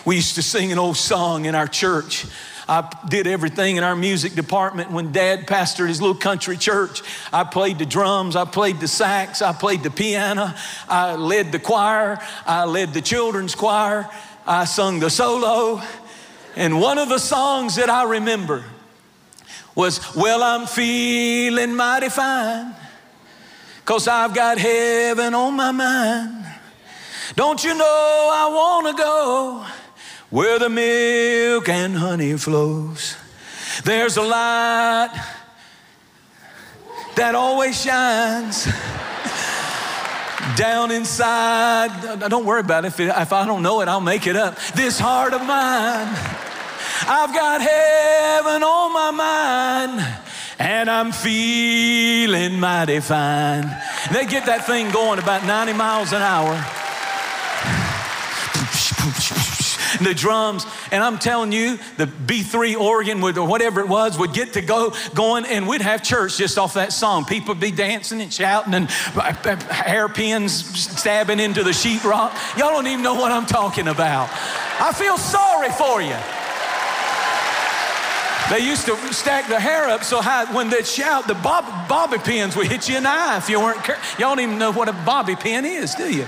We 0.05 0.17
used 0.17 0.35
to 0.35 0.43
sing 0.43 0.73
an 0.73 0.79
old 0.79 0.97
song 0.97 1.47
in 1.47 1.55
our 1.55 1.67
church. 1.67 2.27
I 2.69 2.91
did 3.09 3.27
everything 3.27 3.77
in 3.77 3.85
our 3.85 3.97
music 3.97 4.35
department 4.35 4.91
when 4.91 5.13
dad 5.13 5.47
pastored 5.47 5.89
his 5.89 6.01
little 6.01 6.17
country 6.17 6.57
church. 6.57 7.03
I 7.33 7.45
played 7.45 7.79
the 7.79 7.87
drums, 7.87 8.37
I 8.37 8.45
played 8.45 8.81
the 8.81 8.89
sax, 8.89 9.43
I 9.43 9.53
played 9.53 9.83
the 9.83 9.91
piano, 9.91 10.55
I 10.89 11.15
led 11.15 11.53
the 11.53 11.59
choir, 11.59 12.19
I 12.47 12.65
led 12.65 12.95
the 12.95 13.03
children's 13.03 13.55
choir, 13.55 14.09
I 14.47 14.65
sung 14.65 15.01
the 15.01 15.11
solo. 15.11 15.83
And 16.57 16.81
one 16.81 16.99
of 16.99 17.09
the 17.09 17.19
songs 17.19 17.77
that 17.77 17.91
I 17.91 18.05
remember 18.05 18.65
was, 19.75 20.15
Well, 20.15 20.43
I'm 20.43 20.67
feeling 20.67 21.75
mighty 21.75 22.09
fine. 22.09 22.75
Cause 23.85 24.09
I've 24.09 24.35
got 24.35 24.57
heaven 24.57 25.35
on 25.35 25.55
my 25.55 25.71
mind. 25.71 26.47
Don't 27.37 27.63
you 27.63 27.75
know 27.75 28.31
I 28.33 28.49
wanna 28.83 28.97
go 28.97 29.67
where 30.31 30.59
the 30.59 30.71
milk 30.71 31.69
and 31.69 31.95
honey 31.95 32.37
flows? 32.39 33.17
There's 33.85 34.17
a 34.17 34.23
light 34.23 35.13
that 37.17 37.35
always 37.35 37.81
shines 37.81 38.67
down 40.57 40.91
inside. 40.91 42.29
Don't 42.29 42.45
worry 42.47 42.61
about 42.61 42.85
it. 42.85 42.89
If, 42.89 43.01
it. 43.01 43.13
if 43.15 43.33
I 43.33 43.45
don't 43.47 43.63
know 43.63 43.81
it, 43.81 43.89
I'll 43.89 44.01
make 44.01 44.27
it 44.27 44.37
up. 44.37 44.59
This 44.75 44.99
heart 44.99 45.33
of 45.33 45.45
mine, 45.45 46.09
I've 47.07 47.35
got 47.35 47.61
heaven 47.61 48.63
on 48.63 48.93
my 48.93 49.11
mind 49.11 50.25
and 50.59 50.89
I'm 50.89 51.13
feeling 51.13 52.61
mighty 52.61 53.01
fine. 53.01 53.65
They 54.13 54.27
get 54.27 54.47
that 54.47 54.67
thing 54.67 54.91
going 54.91 55.19
about 55.19 55.45
90 55.45 55.73
miles 55.73 56.13
an 56.13 56.23
hour. 56.23 56.55
the 60.03 60.15
drums, 60.15 60.67
and 60.91 61.03
I'm 61.03 61.19
telling 61.19 61.53
you, 61.53 61.79
the 61.97 62.07
B3 62.07 62.79
organ 62.79 63.21
would, 63.21 63.39
or 63.39 63.47
whatever 63.47 63.81
it 63.81 63.89
was, 63.89 64.19
would 64.19 64.33
get 64.33 64.55
to 64.55 64.61
go 64.61 64.93
going, 65.15 65.45
and 65.47 65.69
we'd 65.69 65.83
have 65.83 66.03
church 66.03 66.37
just 66.37 66.59
off 66.59 66.75
that 66.75 66.93
song. 66.93 67.25
People 67.25 67.55
would 67.55 67.61
be 67.61 67.71
dancing 67.71 68.21
and 68.21 68.33
shouting, 68.33 68.75
and 68.75 68.89
uh, 69.15 69.33
hairpins 69.71 70.53
stabbing 70.53 71.41
into 71.41 71.63
the 71.63 71.71
sheetrock. 71.71 72.33
Y'all 72.59 72.71
don't 72.71 72.87
even 72.87 73.03
know 73.03 73.15
what 73.15 73.31
I'm 73.33 73.47
talking 73.47 73.89
about. 73.89 74.29
I 74.81 74.93
feel 74.93 75.17
sorry 75.17 75.71
for 75.71 76.03
you. 76.03 76.44
They 78.51 78.59
used 78.61 78.85
to 78.87 78.97
stack 79.13 79.49
the 79.49 79.59
hair 79.59 79.89
up 79.89 80.05
so 80.05 80.21
high 80.21 80.53
when 80.55 80.69
they'd 80.69 80.87
shout, 80.87 81.27
the 81.27 81.35
bob, 81.35 81.89
bobby 81.89 82.19
pins 82.19 82.55
would 82.57 82.67
hit 82.67 82.89
you 82.89 82.99
in 82.99 83.05
the 83.05 83.09
eye 83.09 83.39
if 83.39 83.49
you 83.49 83.59
weren't. 83.59 83.87
Y'all 83.89 84.35
don't 84.35 84.41
even 84.41 84.59
know 84.59 84.71
what 84.71 84.89
a 84.89 84.93
bobby 84.93 85.35
pin 85.35 85.65
is, 85.65 85.95
do 85.95 86.13
you? 86.13 86.27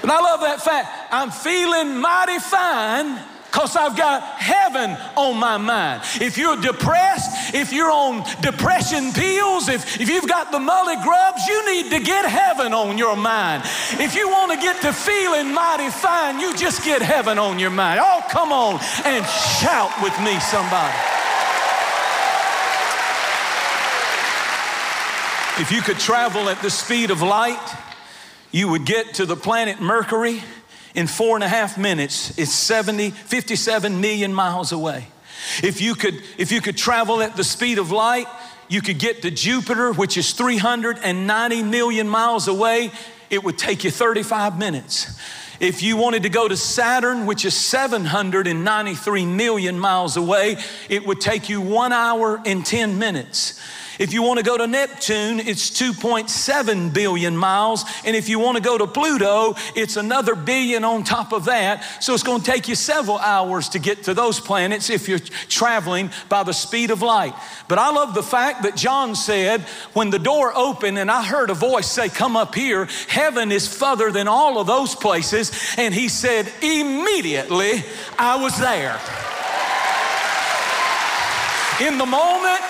But 0.00 0.10
I 0.10 0.20
love 0.20 0.40
that 0.40 0.62
fact. 0.62 0.88
I'm 1.12 1.30
feeling 1.30 1.98
mighty 2.00 2.38
fine 2.38 3.29
because 3.50 3.74
I've 3.74 3.96
got 3.96 4.22
heaven 4.22 4.96
on 5.16 5.38
my 5.38 5.56
mind. 5.56 6.02
If 6.20 6.38
you're 6.38 6.56
depressed, 6.56 7.54
if 7.54 7.72
you're 7.72 7.90
on 7.90 8.24
depression 8.40 9.12
pills, 9.12 9.68
if, 9.68 10.00
if 10.00 10.08
you've 10.08 10.28
got 10.28 10.52
the 10.52 10.58
mully 10.58 11.02
grubs, 11.02 11.46
you 11.46 11.74
need 11.74 11.90
to 11.90 12.00
get 12.00 12.24
heaven 12.24 12.72
on 12.72 12.96
your 12.96 13.16
mind. 13.16 13.64
If 13.98 14.14
you 14.14 14.28
want 14.28 14.52
to 14.52 14.58
get 14.58 14.80
to 14.82 14.92
feeling 14.92 15.52
mighty 15.52 15.90
fine, 15.90 16.38
you 16.38 16.56
just 16.56 16.84
get 16.84 17.02
heaven 17.02 17.38
on 17.38 17.58
your 17.58 17.70
mind. 17.70 18.00
Oh, 18.00 18.24
come 18.30 18.52
on 18.52 18.78
and 19.04 19.26
shout 19.26 19.90
with 20.00 20.16
me, 20.20 20.38
somebody. 20.38 20.94
If 25.58 25.72
you 25.72 25.82
could 25.82 25.98
travel 25.98 26.48
at 26.48 26.62
the 26.62 26.70
speed 26.70 27.10
of 27.10 27.20
light, 27.20 27.76
you 28.52 28.68
would 28.68 28.86
get 28.86 29.14
to 29.14 29.26
the 29.26 29.36
planet 29.36 29.80
Mercury 29.80 30.42
in 30.94 31.06
four 31.06 31.36
and 31.36 31.44
a 31.44 31.48
half 31.48 31.78
minutes 31.78 32.36
it's 32.38 32.52
70 32.52 33.10
57 33.10 34.00
million 34.00 34.32
miles 34.32 34.72
away. 34.72 35.06
If 35.62 35.80
you 35.80 35.94
could 35.94 36.22
if 36.38 36.52
you 36.52 36.60
could 36.60 36.76
travel 36.76 37.22
at 37.22 37.36
the 37.36 37.44
speed 37.44 37.78
of 37.78 37.90
light 37.90 38.26
you 38.68 38.80
could 38.80 38.98
get 38.98 39.22
to 39.22 39.30
jupiter 39.30 39.92
which 39.92 40.16
is 40.16 40.32
390 40.32 41.62
million 41.62 42.08
miles 42.08 42.48
away. 42.48 42.90
It 43.30 43.44
would 43.44 43.58
take 43.58 43.84
you 43.84 43.90
35 43.90 44.58
minutes. 44.58 45.16
If 45.60 45.82
you 45.82 45.98
wanted 45.98 46.22
to 46.22 46.30
go 46.30 46.48
to 46.48 46.56
Saturn, 46.56 47.26
which 47.26 47.44
is 47.44 47.54
793 47.54 49.26
million 49.26 49.78
miles 49.78 50.16
away, 50.16 50.56
it 50.88 51.06
would 51.06 51.20
take 51.20 51.50
you 51.50 51.60
one 51.60 51.92
hour 51.92 52.40
and 52.46 52.64
10 52.64 52.98
minutes. 52.98 53.60
If 54.00 54.14
you 54.14 54.22
want 54.22 54.38
to 54.38 54.42
go 54.42 54.56
to 54.56 54.66
Neptune, 54.66 55.40
it's 55.40 55.68
2.7 55.68 56.94
billion 56.94 57.36
miles. 57.36 57.84
And 58.02 58.16
if 58.16 58.30
you 58.30 58.38
want 58.38 58.56
to 58.56 58.62
go 58.62 58.78
to 58.78 58.86
Pluto, 58.86 59.56
it's 59.76 59.98
another 59.98 60.34
billion 60.34 60.84
on 60.84 61.04
top 61.04 61.34
of 61.34 61.44
that. 61.44 61.84
So 62.02 62.14
it's 62.14 62.22
going 62.22 62.40
to 62.40 62.50
take 62.50 62.66
you 62.66 62.74
several 62.74 63.18
hours 63.18 63.68
to 63.68 63.78
get 63.78 64.04
to 64.04 64.14
those 64.14 64.40
planets 64.40 64.88
if 64.88 65.06
you're 65.06 65.18
traveling 65.18 66.08
by 66.30 66.44
the 66.44 66.54
speed 66.54 66.90
of 66.90 67.02
light. 67.02 67.34
But 67.68 67.78
I 67.78 67.90
love 67.90 68.14
the 68.14 68.22
fact 68.22 68.62
that 68.62 68.74
John 68.74 69.14
said, 69.14 69.60
when 69.92 70.08
the 70.08 70.18
door 70.18 70.50
opened 70.56 70.96
and 70.96 71.10
I 71.10 71.22
heard 71.22 71.50
a 71.50 71.54
voice 71.54 71.86
say, 71.86 72.08
Come 72.08 72.38
up 72.38 72.54
here, 72.54 72.88
heaven 73.06 73.52
is 73.52 73.68
further 73.68 74.10
than 74.10 74.28
all 74.28 74.58
of 74.58 74.66
those 74.66 74.94
places. 74.94 75.52
And 75.76 75.92
he 75.92 76.08
said, 76.08 76.50
Immediately 76.62 77.84
I 78.18 78.42
was 78.42 78.58
there. 78.58 78.98
In 81.86 81.98
the 81.98 82.06
moment, 82.06 82.62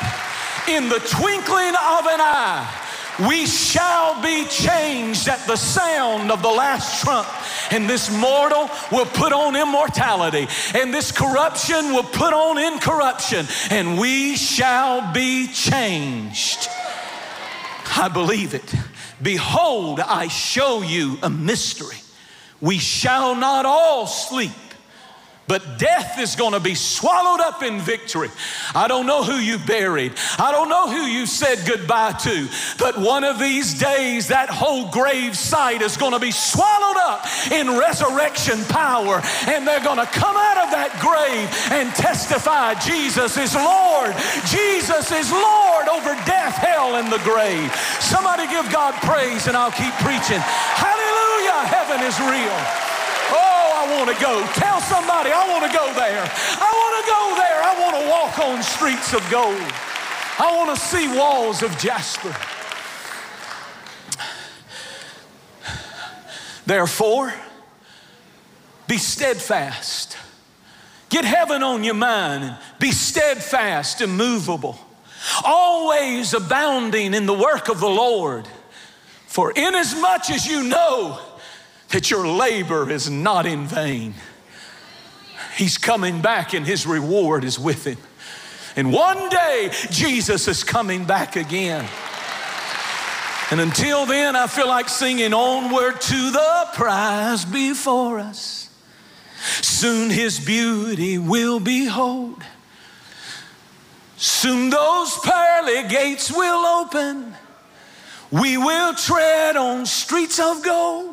in 0.75 0.89
the 0.89 0.99
twinkling 0.99 1.75
of 1.75 2.07
an 2.07 2.21
eye, 2.21 2.87
we 3.29 3.47
shall 3.47 4.23
be 4.23 4.47
changed 4.47 5.29
at 5.29 5.47
the 5.47 5.57
sound 5.57 6.31
of 6.31 6.43
the 6.43 6.49
last 6.49 7.03
trump. 7.03 7.29
And 7.73 7.89
this 7.89 8.11
mortal 8.11 8.71
will 8.91 9.07
put 9.07 9.33
on 9.33 9.57
immortality, 9.57 10.49
and 10.75 10.93
this 10.93 11.13
corruption 11.13 11.93
will 11.93 12.05
put 12.05 12.33
on 12.33 12.59
incorruption, 12.59 13.47
and 13.71 13.99
we 13.99 14.37
shall 14.37 15.13
be 15.13 15.49
changed. 15.49 16.69
I 17.97 18.09
believe 18.09 18.55
it. 18.55 18.75
Behold, 19.21 20.01
I 20.01 20.29
show 20.29 20.83
you 20.83 21.19
a 21.23 21.29
mystery. 21.29 21.99
We 22.61 22.79
shall 22.79 23.35
not 23.35 23.67
all 23.67 24.07
sleep 24.07 24.70
but 25.51 25.79
death 25.79 26.21
is 26.21 26.37
going 26.37 26.53
to 26.53 26.61
be 26.61 26.77
swallowed 26.77 27.41
up 27.41 27.65
in 27.65 27.81
victory. 27.81 28.31
I 28.73 28.87
don't 28.87 29.05
know 29.05 29.25
who 29.25 29.35
you 29.35 29.59
buried. 29.59 30.13
I 30.39 30.53
don't 30.53 30.69
know 30.69 30.89
who 30.89 31.03
you 31.11 31.27
said 31.27 31.67
goodbye 31.67 32.13
to. 32.23 32.47
But 32.79 32.97
one 32.97 33.25
of 33.25 33.41
these 33.41 33.75
days, 33.75 34.29
that 34.29 34.49
whole 34.49 34.89
grave 34.93 35.37
site 35.37 35.83
is 35.83 35.97
going 35.97 36.13
to 36.13 36.21
be 36.21 36.31
swallowed 36.31 37.03
up 37.03 37.27
in 37.51 37.67
resurrection 37.67 38.63
power. 38.71 39.21
And 39.51 39.67
they're 39.67 39.83
going 39.83 39.99
to 39.99 40.07
come 40.07 40.37
out 40.39 40.63
of 40.63 40.71
that 40.71 40.95
grave 41.03 41.51
and 41.75 41.91
testify 41.99 42.79
Jesus 42.79 43.35
is 43.35 43.51
Lord. 43.59 44.15
Jesus 44.47 45.11
is 45.11 45.35
Lord 45.35 45.91
over 45.91 46.15
death, 46.31 46.63
hell, 46.63 46.95
and 46.95 47.11
the 47.11 47.19
grave. 47.27 47.75
Somebody 47.99 48.47
give 48.47 48.71
God 48.71 48.95
praise 49.03 49.51
and 49.51 49.57
I'll 49.59 49.75
keep 49.75 49.99
preaching. 49.99 50.39
Hallelujah. 50.79 51.67
Heaven 51.67 52.07
is 52.07 52.15
real. 52.23 52.91
I 53.35 53.60
want 53.97 54.09
to 54.11 54.23
go. 54.23 54.47
Tell 54.55 54.81
somebody, 54.81 55.31
I 55.31 55.49
want 55.49 55.65
to 55.71 55.73
go 55.77 55.87
there. 55.95 56.23
I 56.23 56.71
want 56.81 56.95
to 56.99 57.05
go 57.11 57.23
there. 57.37 57.61
I 57.63 57.73
want 57.81 57.95
to 57.99 58.05
walk 58.11 58.39
on 58.39 58.63
streets 58.63 59.13
of 59.15 59.23
gold. 59.31 59.73
I 60.39 60.57
want 60.57 60.77
to 60.77 60.85
see 60.85 61.09
walls 61.17 61.63
of 61.63 61.77
jasper. 61.79 62.35
Therefore, 66.67 67.35
be 68.87 68.97
steadfast. 68.97 70.17
Get 71.09 71.25
heaven 71.25 71.63
on 71.63 71.83
your 71.83 71.95
mind 71.95 72.45
and 72.45 72.57
be 72.79 72.93
steadfast, 72.93 74.01
immovable, 74.01 74.79
always 75.45 76.33
abounding 76.33 77.15
in 77.15 77.27
the 77.27 77.35
work 77.35 77.69
of 77.69 77.81
the 77.81 77.89
Lord. 77.89 78.47
For 79.27 79.53
inasmuch 79.53 80.31
as 80.31 80.47
you 80.47 80.63
know 80.65 81.19
that 81.91 82.11
your 82.11 82.27
labor 82.27 82.91
is 82.91 83.11
not 83.11 83.47
in 83.47 83.67
vain. 83.67 84.15
He's 85.57 85.79
coming 85.79 86.23
back 86.23 86.55
and 86.55 86.67
his 86.67 86.87
reward 86.87 87.45
is 87.45 87.59
with 87.59 87.87
him. 87.87 87.99
And 88.77 88.93
one 88.93 89.29
day, 89.29 89.71
Jesus 89.91 90.47
is 90.47 90.63
coming 90.63 91.05
back 91.05 91.37
again. 91.37 91.87
And 93.51 93.61
until 93.61 94.07
then, 94.07 94.37
I 94.37 94.47
feel 94.47 94.69
like 94.69 94.89
singing 94.89 95.35
onward 95.35 96.01
to 96.01 96.31
the 96.31 96.69
prize 96.75 97.45
before 97.45 98.21
us. 98.21 98.71
Soon 99.61 100.11
his 100.11 100.39
beauty 100.39 101.19
will 101.19 101.59
behold. 101.59 102.43
Soon 104.17 104.71
those 104.71 105.19
pearly 105.25 105.89
gates 105.89 106.31
will 106.31 106.65
open. 106.65 107.35
We 108.31 108.57
will 108.57 108.95
tread 108.95 109.57
on 109.57 109.87
streets 109.87 110.39
of 110.39 110.63
gold. 110.63 111.10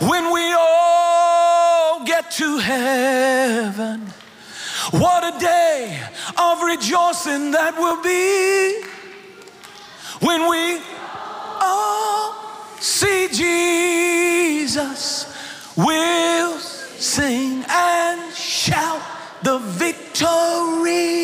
When 0.00 0.32
we 0.32 0.54
all 0.58 2.04
get 2.04 2.30
to 2.32 2.58
heaven, 2.58 4.00
what 4.90 5.34
a 5.34 5.38
day 5.38 6.00
of 6.36 6.62
rejoicing 6.62 7.50
that 7.52 7.74
will 7.76 8.02
be 8.02 8.82
when 10.26 10.48
we 10.48 10.80
all 11.60 12.34
see 12.80 13.28
Jesus. 13.28 15.26
We'll 15.76 16.58
sing 16.58 17.64
and 17.68 18.34
shout 18.34 19.02
the 19.42 19.58
victory. 19.58 21.17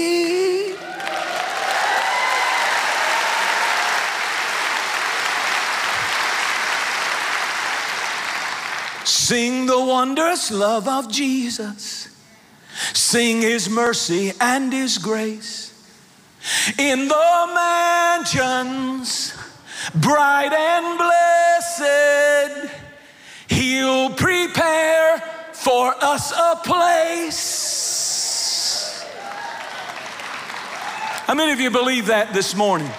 Sing 9.25 9.65
the 9.65 9.81
wondrous 9.81 10.51
love 10.51 10.87
of 10.87 11.11
Jesus. 11.11 12.15
Sing 12.93 13.41
his 13.41 13.71
mercy 13.71 14.33
and 14.39 14.71
his 14.71 14.99
grace. 14.99 15.73
In 16.79 17.09
the 17.09 17.51
mansions, 17.55 19.33
bright 19.95 20.53
and 20.53 20.99
blessed, 20.99 22.71
he'll 23.49 24.11
prepare 24.11 25.23
for 25.55 25.95
us 26.05 26.31
a 26.31 26.57
place. 26.63 27.47
How 31.25 31.33
many 31.33 31.53
of 31.53 31.61
you 31.61 31.71
believe 31.71 32.05
that 32.09 32.35
this 32.35 32.55
morning? 32.55 32.91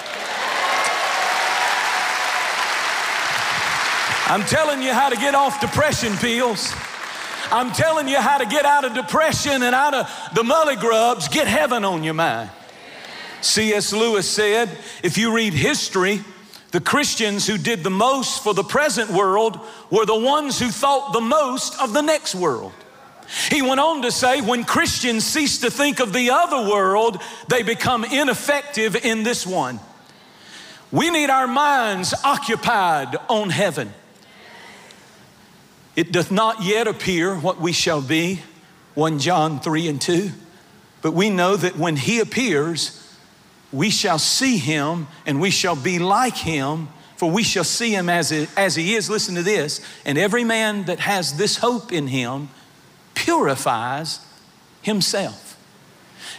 I'm 4.27 4.41
telling 4.41 4.81
you 4.81 4.91
how 4.91 5.09
to 5.09 5.15
get 5.15 5.35
off 5.35 5.61
depression 5.61 6.17
pills. 6.17 6.73
I'm 7.51 7.71
telling 7.71 8.07
you 8.07 8.17
how 8.17 8.39
to 8.39 8.45
get 8.47 8.65
out 8.65 8.83
of 8.83 8.95
depression 8.95 9.61
and 9.61 9.75
out 9.75 9.93
of 9.93 10.07
the 10.33 10.41
mully 10.41 10.79
grubs. 10.79 11.27
Get 11.27 11.47
heaven 11.47 11.85
on 11.85 12.03
your 12.03 12.15
mind. 12.15 12.49
C.S. 13.41 13.93
Lewis 13.93 14.27
said 14.27 14.75
if 15.03 15.19
you 15.19 15.31
read 15.31 15.53
history, 15.53 16.21
the 16.71 16.81
Christians 16.81 17.45
who 17.45 17.59
did 17.59 17.83
the 17.83 17.91
most 17.91 18.43
for 18.43 18.55
the 18.55 18.63
present 18.63 19.11
world 19.11 19.59
were 19.91 20.07
the 20.07 20.19
ones 20.19 20.59
who 20.59 20.69
thought 20.69 21.13
the 21.13 21.21
most 21.21 21.79
of 21.79 21.93
the 21.93 22.01
next 22.01 22.33
world. 22.33 22.73
He 23.51 23.61
went 23.61 23.79
on 23.79 24.01
to 24.01 24.11
say 24.11 24.41
when 24.41 24.63
Christians 24.63 25.23
cease 25.23 25.59
to 25.59 25.69
think 25.69 25.99
of 25.99 26.13
the 26.13 26.31
other 26.31 26.67
world, 26.67 27.21
they 27.47 27.61
become 27.61 28.03
ineffective 28.03 28.95
in 28.95 29.21
this 29.21 29.45
one. 29.45 29.79
We 30.91 31.11
need 31.11 31.29
our 31.29 31.47
minds 31.47 32.15
occupied 32.23 33.15
on 33.29 33.51
heaven. 33.51 33.93
It 35.95 36.11
doth 36.11 36.31
not 36.31 36.63
yet 36.63 36.87
appear 36.87 37.35
what 37.35 37.59
we 37.59 37.71
shall 37.71 38.01
be, 38.01 38.41
1 38.95 39.19
John 39.19 39.59
3 39.59 39.87
and 39.87 40.01
2. 40.01 40.31
But 41.01 41.13
we 41.13 41.29
know 41.29 41.55
that 41.55 41.77
when 41.77 41.95
he 41.95 42.19
appears, 42.19 43.01
we 43.71 43.89
shall 43.89 44.19
see 44.19 44.57
him 44.57 45.07
and 45.25 45.39
we 45.39 45.51
shall 45.51 45.75
be 45.75 45.99
like 45.99 46.35
him, 46.35 46.89
for 47.15 47.29
we 47.31 47.43
shall 47.43 47.63
see 47.63 47.91
him 47.93 48.09
as, 48.09 48.31
it, 48.31 48.49
as 48.57 48.75
he 48.75 48.95
is. 48.95 49.09
Listen 49.09 49.35
to 49.35 49.43
this. 49.43 49.85
And 50.05 50.17
every 50.17 50.43
man 50.43 50.83
that 50.85 50.99
has 50.99 51.37
this 51.37 51.57
hope 51.57 51.93
in 51.93 52.07
him 52.07 52.49
purifies 53.13 54.19
himself. 54.81 55.57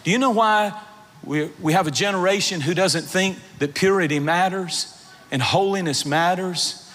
Do 0.04 0.10
you 0.10 0.18
know 0.18 0.30
why 0.30 0.78
we, 1.25 1.46
we 1.60 1.72
have 1.72 1.86
a 1.86 1.90
generation 1.90 2.60
who 2.60 2.75
doesn't 2.75 3.02
think 3.02 3.38
that 3.58 3.75
purity 3.75 4.18
matters 4.18 4.92
and 5.30 5.42
holiness 5.42 6.04
matters 6.04 6.86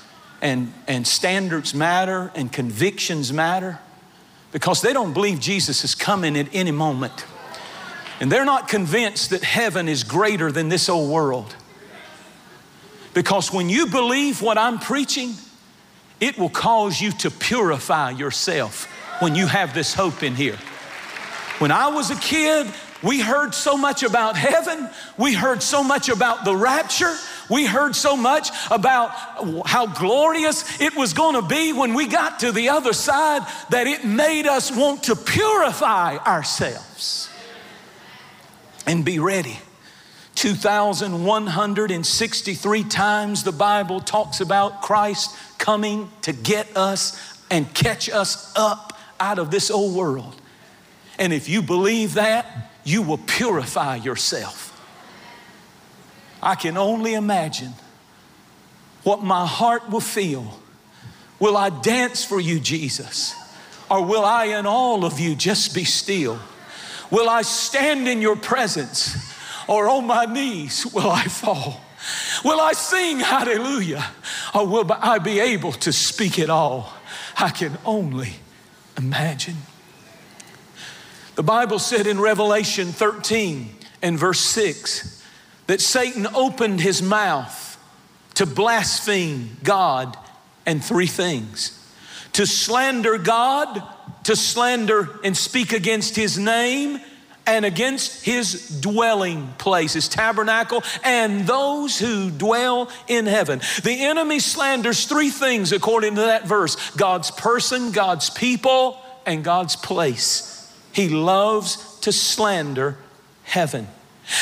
and, 0.41 0.73
and 0.87 1.07
standards 1.07 1.73
matter 1.73 2.31
and 2.35 2.51
convictions 2.51 3.31
matter? 3.31 3.79
Because 4.51 4.81
they 4.81 4.93
don't 4.93 5.13
believe 5.13 5.39
Jesus 5.39 5.83
is 5.83 5.95
coming 5.95 6.37
at 6.37 6.47
any 6.53 6.71
moment. 6.71 7.25
And 8.19 8.31
they're 8.31 8.45
not 8.45 8.67
convinced 8.67 9.29
that 9.31 9.43
heaven 9.43 9.87
is 9.87 10.03
greater 10.03 10.51
than 10.51 10.69
this 10.69 10.89
old 10.89 11.09
world. 11.09 11.55
Because 13.13 13.51
when 13.51 13.69
you 13.69 13.87
believe 13.87 14.41
what 14.41 14.57
I'm 14.57 14.79
preaching, 14.79 15.33
it 16.19 16.37
will 16.37 16.49
cause 16.49 17.01
you 17.01 17.11
to 17.13 17.31
purify 17.31 18.11
yourself 18.11 18.85
when 19.21 19.35
you 19.35 19.47
have 19.47 19.73
this 19.73 19.93
hope 19.93 20.23
in 20.23 20.35
here. 20.35 20.57
When 21.59 21.71
I 21.71 21.87
was 21.89 22.11
a 22.11 22.15
kid, 22.15 22.67
we 23.03 23.19
heard 23.19 23.53
so 23.55 23.77
much 23.77 24.03
about 24.03 24.37
heaven. 24.37 24.87
We 25.17 25.33
heard 25.33 25.63
so 25.63 25.83
much 25.83 26.09
about 26.09 26.45
the 26.45 26.55
rapture. 26.55 27.15
We 27.49 27.65
heard 27.65 27.95
so 27.95 28.15
much 28.15 28.49
about 28.69 29.09
how 29.65 29.87
glorious 29.87 30.79
it 30.79 30.95
was 30.95 31.13
going 31.13 31.33
to 31.35 31.41
be 31.41 31.73
when 31.73 31.95
we 31.95 32.05
got 32.07 32.41
to 32.41 32.51
the 32.51 32.69
other 32.69 32.93
side 32.93 33.41
that 33.69 33.87
it 33.87 34.05
made 34.05 34.45
us 34.45 34.69
want 34.75 35.01
to 35.03 35.15
purify 35.15 36.17
ourselves 36.17 37.29
and 38.85 39.03
be 39.03 39.17
ready. 39.19 39.57
2,163 40.35 42.83
times 42.85 43.43
the 43.43 43.51
Bible 43.51 43.99
talks 43.99 44.39
about 44.41 44.81
Christ 44.81 45.35
coming 45.57 46.09
to 46.21 46.31
get 46.33 46.77
us 46.77 47.37
and 47.49 47.73
catch 47.73 48.09
us 48.09 48.53
up 48.55 48.97
out 49.19 49.39
of 49.39 49.51
this 49.51 49.69
old 49.69 49.93
world. 49.95 50.35
And 51.19 51.33
if 51.33 51.49
you 51.49 51.61
believe 51.61 52.13
that, 52.15 52.70
you 52.83 53.01
will 53.01 53.17
purify 53.17 53.95
yourself. 53.97 54.67
I 56.41 56.55
can 56.55 56.77
only 56.77 57.13
imagine 57.13 57.73
what 59.03 59.23
my 59.23 59.45
heart 59.45 59.89
will 59.89 60.01
feel. 60.01 60.59
Will 61.39 61.57
I 61.57 61.69
dance 61.69 62.23
for 62.23 62.39
you, 62.39 62.59
Jesus? 62.59 63.35
Or 63.89 64.05
will 64.05 64.23
I 64.23 64.45
in 64.45 64.65
all 64.65 65.05
of 65.05 65.19
you 65.19 65.35
just 65.35 65.75
be 65.75 65.83
still? 65.83 66.39
Will 67.09 67.29
I 67.29 67.41
stand 67.41 68.07
in 68.07 68.21
your 68.21 68.35
presence? 68.35 69.15
Or 69.67 69.89
on 69.89 70.07
my 70.07 70.25
knees 70.25 70.85
will 70.93 71.09
I 71.09 71.23
fall? 71.23 71.81
Will 72.43 72.59
I 72.59 72.73
sing 72.73 73.19
hallelujah? 73.19 74.05
Or 74.55 74.65
will 74.65 74.91
I 74.91 75.19
be 75.19 75.39
able 75.39 75.73
to 75.73 75.93
speak 75.93 76.39
it 76.39 76.49
all? 76.49 76.93
I 77.37 77.49
can 77.49 77.77
only 77.85 78.33
imagine. 78.97 79.57
The 81.35 81.43
Bible 81.43 81.79
said 81.79 82.07
in 82.07 82.19
Revelation 82.19 82.87
13 82.87 83.69
and 84.01 84.19
verse 84.19 84.39
6 84.39 85.23
that 85.67 85.81
Satan 85.81 86.27
opened 86.33 86.81
his 86.81 87.01
mouth 87.01 87.77
to 88.35 88.45
blaspheme 88.45 89.57
God 89.63 90.17
and 90.65 90.83
three 90.83 91.07
things 91.07 91.77
to 92.33 92.45
slander 92.45 93.17
God, 93.17 93.81
to 94.23 94.35
slander 94.35 95.19
and 95.23 95.35
speak 95.35 95.73
against 95.73 96.15
his 96.15 96.37
name, 96.37 96.99
and 97.45 97.65
against 97.65 98.23
his 98.23 98.79
dwelling 98.79 99.47
place, 99.57 99.93
his 99.93 100.07
tabernacle, 100.07 100.83
and 101.03 101.47
those 101.47 101.97
who 101.97 102.29
dwell 102.29 102.89
in 103.07 103.25
heaven. 103.25 103.59
The 103.83 104.03
enemy 104.05 104.39
slanders 104.39 105.05
three 105.05 105.29
things 105.29 105.71
according 105.71 106.15
to 106.15 106.21
that 106.21 106.47
verse 106.47 106.91
God's 106.91 107.31
person, 107.31 107.91
God's 107.91 108.29
people, 108.29 108.97
and 109.25 109.43
God's 109.43 109.75
place. 109.75 110.60
He 110.91 111.09
loves 111.09 111.99
to 112.01 112.11
slander 112.11 112.97
heaven. 113.43 113.87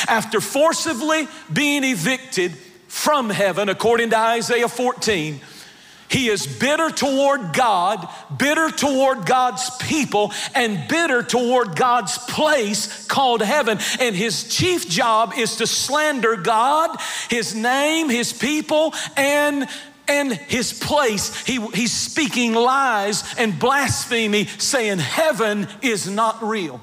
After 0.08 0.41
forcibly 0.41 1.27
being 1.51 1.84
evicted 1.84 2.56
from 2.88 3.29
heaven, 3.29 3.70
according 3.70 4.10
to 4.12 4.18
Isaiah 4.18 4.68
14, 4.68 5.39
he 6.10 6.27
is 6.27 6.48
bitter 6.48 6.89
toward 6.89 7.53
God, 7.53 8.08
bitter 8.36 8.72
toward 8.72 9.27
God's 9.27 9.70
people, 9.77 10.34
and 10.56 10.88
bitter 10.88 11.22
toward 11.22 11.75
God's 11.75 12.18
place 12.18 13.06
called 13.06 13.44
heaven. 13.44 13.77
And 14.00 14.15
his 14.15 14.46
chief 14.56 14.89
job 14.89 15.34
is 15.38 15.58
to 15.58 15.68
slander 15.68 16.36
God, 16.36 17.00
his 17.30 17.54
name, 17.54 18.10
his 18.10 18.34
people, 18.34 18.95
and 19.15 19.67
and 20.10 20.34
his 20.34 20.74
place. 20.74 21.36
He, 21.45 21.60
he's 21.67 21.93
speaking 21.93 22.54
lies 22.54 23.24
and 23.38 23.58
blasphemy, 23.58 24.45
saying 24.45 24.98
heaven 25.00 25.67
is 25.82 26.10
not 26.10 26.43
real. 26.43 26.82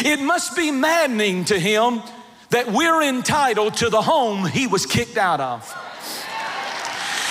It 0.00 0.20
must 0.20 0.56
be 0.56 0.70
maddening 0.70 1.46
to 1.46 1.58
him 1.58 2.02
that 2.50 2.70
we're 2.70 3.02
entitled 3.02 3.74
to 3.74 3.88
the 3.88 4.02
home 4.02 4.44
he 4.44 4.66
was 4.66 4.84
kicked 4.84 5.16
out 5.16 5.40
of. 5.40 5.89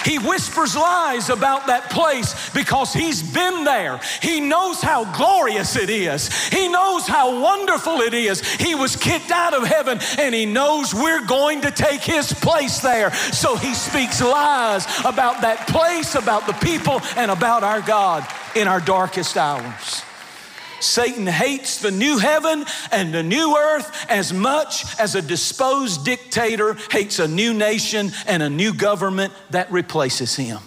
He 0.05 0.17
whispers 0.17 0.75
lies 0.75 1.29
about 1.29 1.67
that 1.67 1.89
place 1.89 2.49
because 2.51 2.93
he's 2.93 3.21
been 3.21 3.63
there. 3.63 3.99
He 4.21 4.39
knows 4.39 4.81
how 4.81 5.05
glorious 5.15 5.75
it 5.75 5.89
is. 5.89 6.29
He 6.49 6.67
knows 6.67 7.07
how 7.07 7.41
wonderful 7.41 8.01
it 8.01 8.13
is. 8.13 8.41
He 8.55 8.75
was 8.75 8.95
kicked 8.95 9.31
out 9.31 9.53
of 9.53 9.65
heaven 9.65 9.99
and 10.17 10.33
he 10.33 10.45
knows 10.45 10.93
we're 10.93 11.25
going 11.25 11.62
to 11.62 11.71
take 11.71 12.01
his 12.01 12.33
place 12.33 12.79
there. 12.79 13.13
So 13.13 13.55
he 13.55 13.73
speaks 13.73 14.21
lies 14.21 14.85
about 15.05 15.41
that 15.41 15.67
place, 15.67 16.15
about 16.15 16.47
the 16.47 16.53
people, 16.53 17.01
and 17.15 17.31
about 17.31 17.63
our 17.63 17.81
God 17.81 18.25
in 18.55 18.67
our 18.67 18.79
darkest 18.79 19.38
hours. 19.38 20.03
Satan 20.79 21.27
hates 21.27 21.81
the 21.81 21.91
new 21.91 22.17
heaven 22.17 22.65
and 22.91 23.13
the 23.13 23.23
new 23.23 23.57
earth 23.57 24.05
as 24.09 24.33
much 24.33 24.85
as 24.99 25.15
a 25.15 25.21
disposed 25.21 26.05
dictator 26.05 26.75
hates 26.91 27.19
a 27.19 27.27
new 27.27 27.53
nation 27.53 28.11
and 28.27 28.41
a 28.41 28.49
new 28.49 28.73
government 28.73 29.33
that 29.49 29.71
replaces 29.71 30.35
him. 30.35 30.59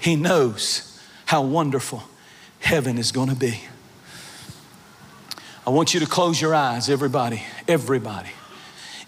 He 0.00 0.16
knows 0.16 1.00
how 1.26 1.42
wonderful 1.42 2.02
heaven 2.60 2.98
is 2.98 3.12
going 3.12 3.28
to 3.28 3.36
be. 3.36 3.60
I 5.66 5.70
want 5.70 5.92
you 5.92 6.00
to 6.00 6.06
close 6.06 6.40
your 6.40 6.54
eyes, 6.54 6.88
everybody, 6.88 7.42
everybody. 7.66 8.30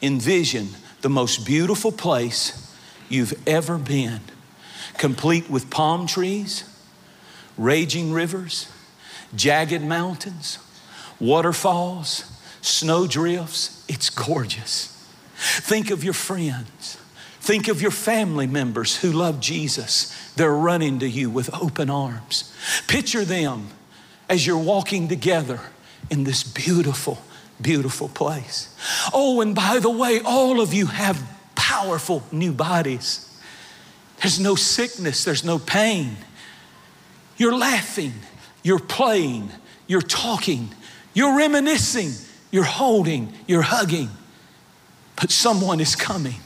Envision 0.02 0.68
the 1.00 1.08
most 1.08 1.46
beautiful 1.46 1.90
place 1.90 2.74
you've 3.08 3.34
ever 3.48 3.78
been, 3.78 4.20
complete 4.98 5.48
with 5.48 5.70
palm 5.70 6.06
trees, 6.06 6.64
raging 7.56 8.12
rivers 8.12 8.68
jagged 9.34 9.82
mountains, 9.82 10.58
waterfalls, 11.18 12.24
snow 12.60 13.06
drifts. 13.06 13.84
It's 13.88 14.10
gorgeous. 14.10 14.86
Think 15.36 15.90
of 15.90 16.04
your 16.04 16.14
friends. 16.14 16.98
Think 17.40 17.68
of 17.68 17.80
your 17.80 17.90
family 17.90 18.46
members 18.46 18.96
who 18.96 19.10
love 19.10 19.40
Jesus. 19.40 20.32
They're 20.34 20.52
running 20.52 20.98
to 20.98 21.08
you 21.08 21.30
with 21.30 21.52
open 21.54 21.88
arms. 21.88 22.54
Picture 22.86 23.24
them 23.24 23.68
as 24.28 24.46
you're 24.46 24.58
walking 24.58 25.08
together 25.08 25.60
in 26.10 26.24
this 26.24 26.42
beautiful, 26.42 27.18
beautiful 27.60 28.08
place. 28.08 28.74
Oh, 29.12 29.40
and 29.40 29.54
by 29.54 29.78
the 29.78 29.90
way, 29.90 30.20
all 30.24 30.60
of 30.60 30.74
you 30.74 30.86
have 30.86 31.22
powerful 31.54 32.22
new 32.30 32.52
bodies. 32.52 33.26
There's 34.20 34.38
no 34.38 34.54
sickness, 34.54 35.24
there's 35.24 35.44
no 35.44 35.58
pain. 35.58 36.16
You're 37.38 37.56
laughing, 37.56 38.12
you're 38.62 38.78
playing, 38.78 39.50
you're 39.86 40.00
talking, 40.00 40.68
you're 41.14 41.36
reminiscing, 41.36 42.12
you're 42.50 42.64
holding, 42.64 43.32
you're 43.46 43.62
hugging. 43.62 44.10
But 45.16 45.30
someone 45.30 45.80
is 45.80 45.96
coming. 45.96 46.40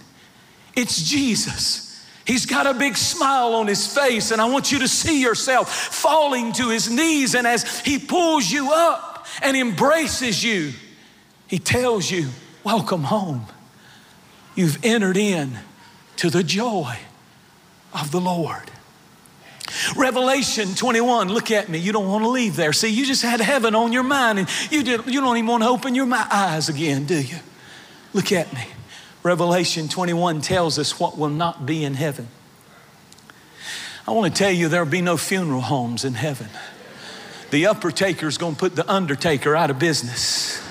It's 0.75 1.03
Jesus. 1.09 1.85
He's 2.27 2.47
got 2.47 2.67
a 2.67 2.75
big 2.75 2.97
smile 2.97 3.55
on 3.55 3.67
his 3.67 3.87
face, 3.87 4.31
and 4.31 4.41
I 4.41 4.47
want 4.47 4.73
you 4.73 4.79
to 4.81 4.89
see 4.89 5.21
yourself 5.21 5.73
falling 5.73 6.53
to 6.55 6.71
his 6.71 6.91
knees. 6.91 7.35
And 7.35 7.47
as 7.47 7.81
he 7.81 7.99
pulls 7.99 8.51
you 8.51 8.73
up 8.73 9.27
and 9.43 9.57
embraces 9.57 10.43
you, 10.43 10.73
he 11.47 11.59
tells 11.59 12.11
you, 12.11 12.29
Welcome 12.65 13.05
home. 13.05 13.45
You've 14.55 14.83
entered 14.83 15.19
in 15.19 15.59
to 16.17 16.31
the 16.31 16.43
joy 16.43 16.97
of 17.93 18.11
the 18.11 18.21
Lord. 18.21 18.71
Revelation 19.97 20.75
21, 20.75 21.29
look 21.29 21.51
at 21.51 21.69
me. 21.69 21.79
You 21.79 21.93
don't 21.93 22.09
want 22.09 22.25
to 22.25 22.29
leave 22.29 22.57
there. 22.57 22.73
See, 22.73 22.89
you 22.89 23.07
just 23.07 23.23
had 23.23 23.41
heaven 23.41 23.75
on 23.75 23.93
your 23.93 24.03
mind 24.03 24.39
and 24.39 24.49
you, 24.71 24.83
did, 24.83 25.07
you 25.07 25.21
don't 25.21 25.37
even 25.37 25.49
want 25.49 25.63
to 25.63 25.69
open 25.69 25.95
your 25.95 26.09
eyes 26.13 26.69
again, 26.69 27.05
do 27.07 27.21
you? 27.21 27.39
Look 28.13 28.33
at 28.33 28.53
me. 28.53 28.67
Revelation 29.23 29.89
21 29.89 30.43
tells 30.43 30.79
us 30.79 31.01
what 31.01 31.17
will 31.17 31.31
not 31.31 31.65
be 31.65 31.83
in 31.83 31.95
heaven. 31.95 32.29
I 34.07 34.11
want 34.11 34.33
to 34.33 34.39
tell 34.39 34.51
you 34.51 34.69
there'll 34.69 34.87
be 34.87 35.01
no 35.01 35.17
funeral 35.17 35.63
homes 35.63 36.05
in 36.05 36.15
heaven. 36.15 36.49
The 37.51 37.67
upper 37.67 37.89
is 37.89 38.39
going 38.39 38.55
to 38.55 38.59
put 38.59 38.77
the 38.77 38.91
undertaker 38.91 39.57
out 39.57 39.71
of 39.71 39.79
business. 39.79 40.63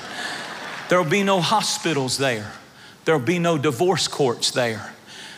There'll 0.90 1.06
be 1.06 1.24
no 1.24 1.42
hospitals 1.42 2.18
there. 2.18 2.52
There'll 3.06 3.20
be 3.20 3.40
no 3.40 3.58
divorce 3.58 4.08
courts 4.08 4.52
there. 4.52 4.94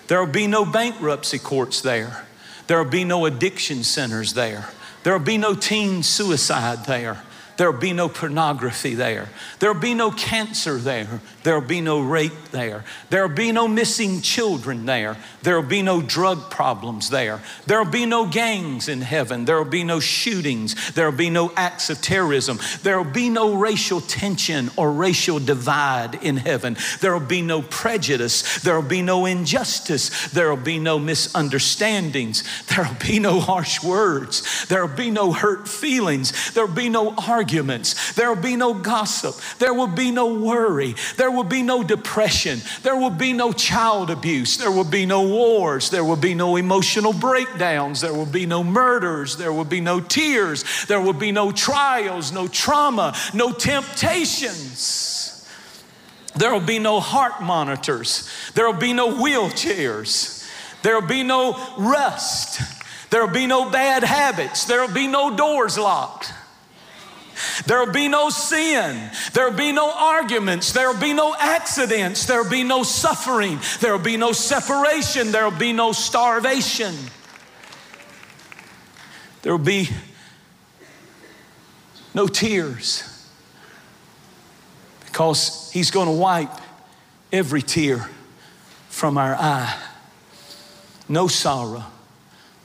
There'll 0.07 0.27
be 0.27 0.47
no 0.47 0.65
bankruptcy 0.65 1.39
courts 1.39 1.81
there. 1.81 2.25
There'll 2.67 2.85
be 2.85 3.03
no 3.03 3.25
addiction 3.25 3.83
centers 3.83 4.33
there. 4.33 4.69
There'll 5.03 5.19
be 5.19 5.37
no 5.37 5.53
teen 5.53 6.01
suicide 6.01 6.85
there. 6.85 7.21
There'll 7.57 7.73
be 7.73 7.93
no 7.93 8.09
pornography 8.09 8.95
there. 8.95 9.29
There'll 9.59 9.79
be 9.79 9.93
no 9.93 10.11
cancer 10.11 10.77
there. 10.77 11.21
There'll 11.43 11.61
be 11.61 11.79
no 11.79 12.01
rape 12.01 12.51
there. 12.51 12.83
There'll 13.09 13.29
be 13.29 13.51
no 13.51 13.67
missing 13.67 14.21
children 14.21 14.85
there. 14.85 15.15
There'll 15.41 15.63
be 15.63 15.81
no 15.81 16.01
drug 16.01 16.51
problems 16.51 17.09
there. 17.09 17.41
There'll 17.65 17.85
be 17.85 18.05
no 18.05 18.25
gangs 18.25 18.89
in 18.89 19.01
heaven. 19.01 19.45
There'll 19.45 19.63
be 19.63 19.85
no 19.85 20.01
shootings. 20.01 20.91
There'll 20.93 21.13
be 21.13 21.29
no 21.29 21.51
acts 21.55 21.89
of 21.89 22.01
terrorism. 22.01 22.59
There'll 22.83 23.05
be 23.05 23.29
no 23.29 23.55
racial 23.55 24.01
tension 24.01 24.69
or 24.75 24.91
racial 24.91 25.39
divide 25.39 26.15
in 26.23 26.37
heaven. 26.37 26.75
There'll 26.99 27.19
be 27.21 27.41
no 27.41 27.61
prejudice. 27.61 28.59
There'll 28.61 28.81
be 28.81 29.01
no 29.01 29.25
injustice. 29.25 30.27
There'll 30.31 30.57
be 30.57 30.79
no 30.79 30.99
misunderstandings. 30.99 32.43
There'll 32.67 32.95
be 32.95 33.19
no 33.19 33.39
harsh 33.39 33.81
words. 33.81 34.65
There'll 34.65 34.87
be 34.89 35.09
no 35.09 35.31
hurt 35.31 35.69
feelings. 35.69 36.53
There'll 36.53 36.69
be 36.69 36.89
no 36.89 37.11
arguments. 37.15 37.44
There'll 38.15 38.35
be 38.35 38.55
no 38.55 38.73
gossip. 38.73 39.35
There 39.59 39.73
will 39.73 39.87
be 39.87 40.11
no 40.11 40.33
worry. 40.33 40.95
There 41.17 41.31
will 41.31 41.43
be 41.43 41.61
no 41.61 41.83
depression. 41.83 42.59
There 42.83 42.95
will 42.95 43.09
be 43.09 43.33
no 43.33 43.51
child 43.51 44.09
abuse. 44.09 44.57
There 44.57 44.71
will 44.71 44.83
be 44.83 45.05
no 45.05 45.27
wars. 45.27 45.89
There 45.89 46.03
will 46.03 46.15
be 46.15 46.33
no 46.33 46.55
emotional 46.55 47.13
breakdowns. 47.13 48.01
There 48.01 48.13
will 48.13 48.25
be 48.25 48.45
no 48.45 48.63
murders. 48.63 49.37
There 49.37 49.53
will 49.53 49.65
be 49.65 49.81
no 49.81 49.99
tears. 49.99 50.63
There 50.87 51.01
will 51.01 51.13
be 51.13 51.31
no 51.31 51.51
trials, 51.51 52.31
no 52.31 52.47
trauma, 52.47 53.15
no 53.33 53.51
temptations. 53.51 55.47
There 56.35 56.51
will 56.51 56.59
be 56.59 56.79
no 56.79 56.99
heart 56.99 57.41
monitors. 57.41 58.29
There 58.53 58.65
will 58.65 58.79
be 58.79 58.93
no 58.93 59.13
wheelchairs. 59.13 60.45
There 60.81 60.99
will 60.99 61.07
be 61.07 61.23
no 61.23 61.57
rust. 61.77 62.61
There 63.09 63.25
will 63.25 63.33
be 63.33 63.47
no 63.47 63.69
bad 63.69 64.03
habits. 64.03 64.65
There 64.65 64.81
will 64.81 64.93
be 64.93 65.07
no 65.07 65.35
doors 65.35 65.77
locked. 65.77 66.33
There'll 67.65 67.91
be 67.91 68.07
no 68.07 68.29
sin. 68.29 69.09
There'll 69.33 69.53
be 69.53 69.71
no 69.71 69.91
arguments. 69.91 70.71
There'll 70.71 70.99
be 70.99 71.13
no 71.13 71.35
accidents. 71.37 72.25
There'll 72.25 72.49
be 72.49 72.63
no 72.63 72.83
suffering. 72.83 73.59
There'll 73.79 73.99
be 73.99 74.17
no 74.17 74.31
separation. 74.31 75.31
There'll 75.31 75.51
be 75.51 75.73
no 75.73 75.91
starvation. 75.91 76.95
There'll 79.41 79.59
be 79.59 79.89
no 82.13 82.27
tears 82.27 83.03
because 85.05 85.69
He's 85.71 85.91
going 85.91 86.07
to 86.07 86.13
wipe 86.13 86.49
every 87.31 87.61
tear 87.61 88.09
from 88.89 89.17
our 89.17 89.35
eye. 89.35 89.77
No 91.07 91.27
sorrow, 91.27 91.83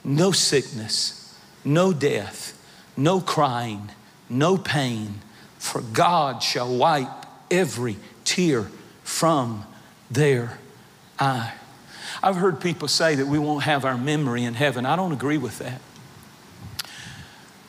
no 0.03 0.31
sickness, 0.31 1.37
no 1.63 1.93
death, 1.93 2.57
no 2.97 3.21
crying 3.21 3.91
no 4.31 4.57
pain, 4.57 5.21
for 5.57 5.81
God 5.81 6.41
shall 6.41 6.73
wipe 6.73 7.07
every 7.49 7.97
tear 8.23 8.69
from 9.03 9.65
their 10.09 10.57
eye. 11.19 11.53
I've 12.23 12.35
heard 12.35 12.61
people 12.61 12.87
say 12.87 13.15
that 13.15 13.27
we 13.27 13.39
won't 13.39 13.63
have 13.63 13.85
our 13.85 13.97
memory 13.97 14.43
in 14.43 14.53
heaven. 14.53 14.85
I 14.85 14.95
don't 14.95 15.11
agree 15.11 15.37
with 15.37 15.59
that. 15.59 15.81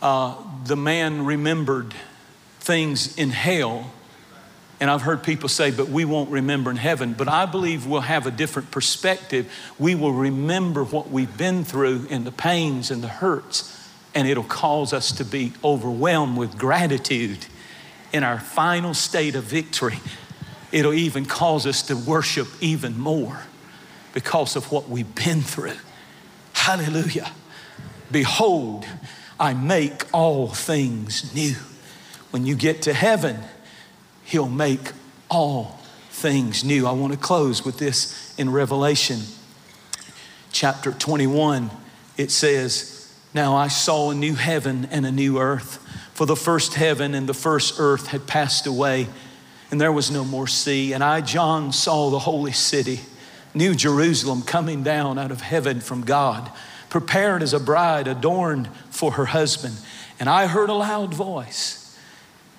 Uh, 0.00 0.36
the 0.64 0.76
man 0.76 1.24
remembered 1.24 1.94
things 2.60 3.16
in 3.16 3.30
hell, 3.30 3.90
and 4.80 4.90
I've 4.90 5.02
heard 5.02 5.22
people 5.22 5.48
say, 5.48 5.70
but 5.70 5.88
we 5.88 6.04
won't 6.04 6.30
remember 6.30 6.70
in 6.70 6.76
heaven. 6.76 7.12
But 7.12 7.28
I 7.28 7.46
believe 7.46 7.86
we'll 7.86 8.00
have 8.00 8.26
a 8.26 8.30
different 8.30 8.70
perspective. 8.70 9.52
We 9.78 9.94
will 9.94 10.12
remember 10.12 10.84
what 10.84 11.10
we've 11.10 11.36
been 11.36 11.64
through 11.64 12.06
and 12.10 12.24
the 12.24 12.32
pains 12.32 12.90
and 12.90 13.02
the 13.02 13.08
hurts 13.08 13.81
and 14.14 14.28
it'll 14.28 14.44
cause 14.44 14.92
us 14.92 15.12
to 15.12 15.24
be 15.24 15.52
overwhelmed 15.64 16.36
with 16.36 16.58
gratitude 16.58 17.46
in 18.12 18.22
our 18.24 18.38
final 18.38 18.94
state 18.94 19.34
of 19.34 19.44
victory. 19.44 19.98
It'll 20.70 20.94
even 20.94 21.24
cause 21.24 21.66
us 21.66 21.82
to 21.82 21.96
worship 21.96 22.48
even 22.60 22.98
more 22.98 23.40
because 24.12 24.56
of 24.56 24.70
what 24.70 24.88
we've 24.88 25.14
been 25.14 25.40
through. 25.40 25.76
Hallelujah. 26.52 27.32
Behold, 28.10 28.86
I 29.40 29.54
make 29.54 30.04
all 30.12 30.48
things 30.48 31.34
new. 31.34 31.54
When 32.30 32.46
you 32.46 32.54
get 32.54 32.82
to 32.82 32.92
heaven, 32.92 33.38
He'll 34.24 34.48
make 34.48 34.92
all 35.30 35.78
things 36.10 36.62
new. 36.62 36.86
I 36.86 36.92
want 36.92 37.12
to 37.12 37.18
close 37.18 37.64
with 37.64 37.78
this 37.78 38.34
in 38.38 38.50
Revelation 38.50 39.20
chapter 40.52 40.92
21. 40.92 41.70
It 42.16 42.30
says, 42.30 43.01
now 43.34 43.56
I 43.56 43.68
saw 43.68 44.10
a 44.10 44.14
new 44.14 44.34
heaven 44.34 44.88
and 44.90 45.06
a 45.06 45.12
new 45.12 45.38
earth, 45.38 45.78
for 46.12 46.26
the 46.26 46.36
first 46.36 46.74
heaven 46.74 47.14
and 47.14 47.26
the 47.26 47.34
first 47.34 47.76
earth 47.78 48.08
had 48.08 48.26
passed 48.26 48.66
away, 48.66 49.06
and 49.70 49.80
there 49.80 49.92
was 49.92 50.10
no 50.10 50.24
more 50.24 50.46
sea. 50.46 50.92
And 50.92 51.02
I, 51.02 51.22
John, 51.22 51.72
saw 51.72 52.10
the 52.10 52.18
holy 52.18 52.52
city, 52.52 53.00
New 53.54 53.74
Jerusalem, 53.74 54.42
coming 54.42 54.82
down 54.82 55.18
out 55.18 55.30
of 55.30 55.40
heaven 55.40 55.80
from 55.80 56.02
God, 56.02 56.50
prepared 56.90 57.42
as 57.42 57.54
a 57.54 57.60
bride 57.60 58.06
adorned 58.06 58.68
for 58.90 59.12
her 59.12 59.26
husband. 59.26 59.76
And 60.20 60.28
I 60.28 60.46
heard 60.46 60.68
a 60.68 60.74
loud 60.74 61.14
voice 61.14 61.98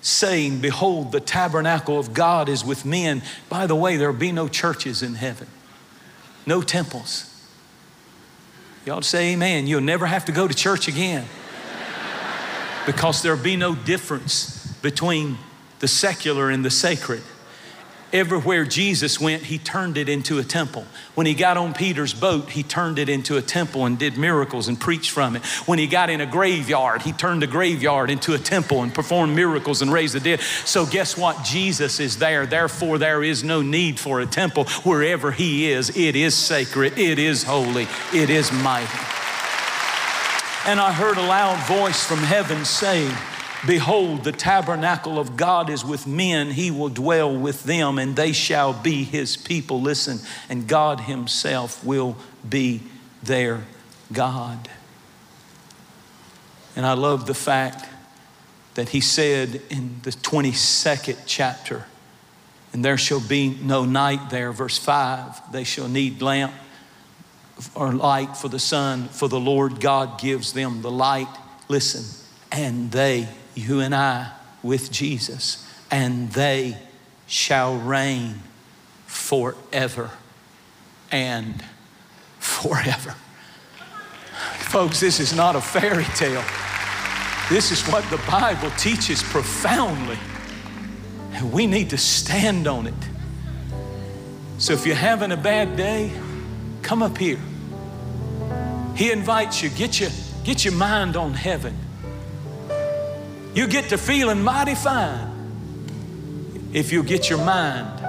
saying, 0.00 0.60
Behold, 0.60 1.12
the 1.12 1.20
tabernacle 1.20 2.00
of 2.00 2.12
God 2.12 2.48
is 2.48 2.64
with 2.64 2.84
men. 2.84 3.22
By 3.48 3.68
the 3.68 3.76
way, 3.76 3.96
there 3.96 4.10
will 4.10 4.18
be 4.18 4.32
no 4.32 4.48
churches 4.48 5.02
in 5.02 5.14
heaven, 5.14 5.46
no 6.46 6.62
temples 6.62 7.33
Y'all 8.84 9.00
say 9.02 9.32
amen. 9.32 9.66
You'll 9.66 9.80
never 9.80 10.06
have 10.06 10.26
to 10.26 10.32
go 10.32 10.46
to 10.46 10.54
church 10.54 10.88
again 10.88 11.26
because 12.84 13.22
there'll 13.22 13.42
be 13.42 13.56
no 13.56 13.74
difference 13.74 14.66
between 14.82 15.38
the 15.80 15.88
secular 15.88 16.50
and 16.50 16.64
the 16.64 16.70
sacred. 16.70 17.22
Everywhere 18.14 18.64
Jesus 18.64 19.18
went, 19.18 19.42
he 19.42 19.58
turned 19.58 19.98
it 19.98 20.08
into 20.08 20.38
a 20.38 20.44
temple. 20.44 20.86
When 21.16 21.26
he 21.26 21.34
got 21.34 21.56
on 21.56 21.74
Peter's 21.74 22.14
boat, 22.14 22.48
he 22.48 22.62
turned 22.62 23.00
it 23.00 23.08
into 23.08 23.36
a 23.38 23.42
temple 23.42 23.86
and 23.86 23.98
did 23.98 24.16
miracles 24.16 24.68
and 24.68 24.78
preached 24.78 25.10
from 25.10 25.34
it. 25.34 25.44
When 25.66 25.80
he 25.80 25.88
got 25.88 26.10
in 26.10 26.20
a 26.20 26.26
graveyard, 26.26 27.02
he 27.02 27.10
turned 27.10 27.42
a 27.42 27.48
graveyard 27.48 28.10
into 28.10 28.32
a 28.32 28.38
temple 28.38 28.84
and 28.84 28.94
performed 28.94 29.34
miracles 29.34 29.82
and 29.82 29.92
raised 29.92 30.14
the 30.14 30.20
dead. 30.20 30.40
So, 30.64 30.86
guess 30.86 31.16
what? 31.16 31.44
Jesus 31.44 31.98
is 31.98 32.16
there. 32.16 32.46
Therefore, 32.46 32.98
there 32.98 33.24
is 33.24 33.42
no 33.42 33.62
need 33.62 33.98
for 33.98 34.20
a 34.20 34.26
temple. 34.26 34.66
Wherever 34.84 35.32
he 35.32 35.72
is, 35.72 35.90
it 35.96 36.14
is 36.14 36.36
sacred, 36.36 36.96
it 36.96 37.18
is 37.18 37.42
holy, 37.42 37.88
it 38.12 38.30
is 38.30 38.52
mighty. 38.52 38.86
And 40.66 40.78
I 40.78 40.92
heard 40.92 41.18
a 41.18 41.22
loud 41.22 41.58
voice 41.66 42.06
from 42.06 42.18
heaven 42.18 42.64
saying, 42.64 43.12
Behold, 43.66 44.24
the 44.24 44.32
tabernacle 44.32 45.18
of 45.18 45.36
God 45.36 45.70
is 45.70 45.84
with 45.84 46.06
men. 46.06 46.50
He 46.50 46.70
will 46.70 46.90
dwell 46.90 47.34
with 47.34 47.64
them, 47.64 47.98
and 47.98 48.14
they 48.14 48.32
shall 48.32 48.72
be 48.72 49.04
his 49.04 49.36
people. 49.36 49.80
Listen, 49.80 50.20
and 50.48 50.68
God 50.68 51.00
himself 51.00 51.82
will 51.82 52.16
be 52.46 52.82
their 53.22 53.64
God. 54.12 54.68
And 56.76 56.84
I 56.84 56.92
love 56.92 57.26
the 57.26 57.34
fact 57.34 57.88
that 58.74 58.90
he 58.90 59.00
said 59.00 59.62
in 59.70 60.00
the 60.02 60.10
22nd 60.10 61.18
chapter, 61.24 61.86
and 62.72 62.84
there 62.84 62.98
shall 62.98 63.20
be 63.20 63.56
no 63.62 63.84
night 63.84 64.30
there, 64.30 64.52
verse 64.52 64.76
5, 64.76 65.52
they 65.52 65.64
shall 65.64 65.88
need 65.88 66.20
lamp 66.20 66.52
or 67.74 67.92
light 67.92 68.36
for 68.36 68.48
the 68.48 68.58
sun, 68.58 69.08
for 69.08 69.28
the 69.28 69.38
Lord 69.38 69.80
God 69.80 70.20
gives 70.20 70.52
them 70.52 70.82
the 70.82 70.90
light. 70.90 71.28
Listen, 71.68 72.04
and 72.54 72.92
they 72.92 73.28
you 73.54 73.80
and 73.80 73.94
I, 73.94 74.30
with 74.62 74.90
Jesus, 74.90 75.68
and 75.90 76.30
they 76.30 76.76
shall 77.26 77.76
reign 77.76 78.36
forever 79.06 80.10
and 81.10 81.62
forever. 82.38 83.14
Folks, 84.58 85.00
this 85.00 85.20
is 85.20 85.34
not 85.34 85.56
a 85.56 85.60
fairy 85.60 86.04
tale. 86.16 86.44
This 87.48 87.70
is 87.70 87.82
what 87.88 88.08
the 88.10 88.20
Bible 88.28 88.70
teaches 88.78 89.22
profoundly. 89.22 90.18
And 91.32 91.52
we 91.52 91.66
need 91.66 91.90
to 91.90 91.98
stand 91.98 92.66
on 92.66 92.86
it. 92.86 92.94
So 94.58 94.72
if 94.72 94.86
you're 94.86 94.96
having 94.96 95.32
a 95.32 95.36
bad 95.36 95.76
day, 95.76 96.12
come 96.82 97.02
up 97.02 97.18
here. 97.18 97.38
He 98.96 99.10
invites 99.10 99.62
you, 99.62 99.70
get 99.70 100.00
your, 100.00 100.10
get 100.44 100.64
your 100.64 100.74
mind 100.74 101.16
on 101.16 101.34
heaven 101.34 101.76
you 103.54 103.66
get 103.66 103.90
to 103.90 103.98
feeling 103.98 104.42
mighty 104.42 104.74
fine 104.74 105.30
if 106.72 106.92
you 106.92 107.02
get 107.02 107.30
your 107.30 107.44
mind 107.44 108.04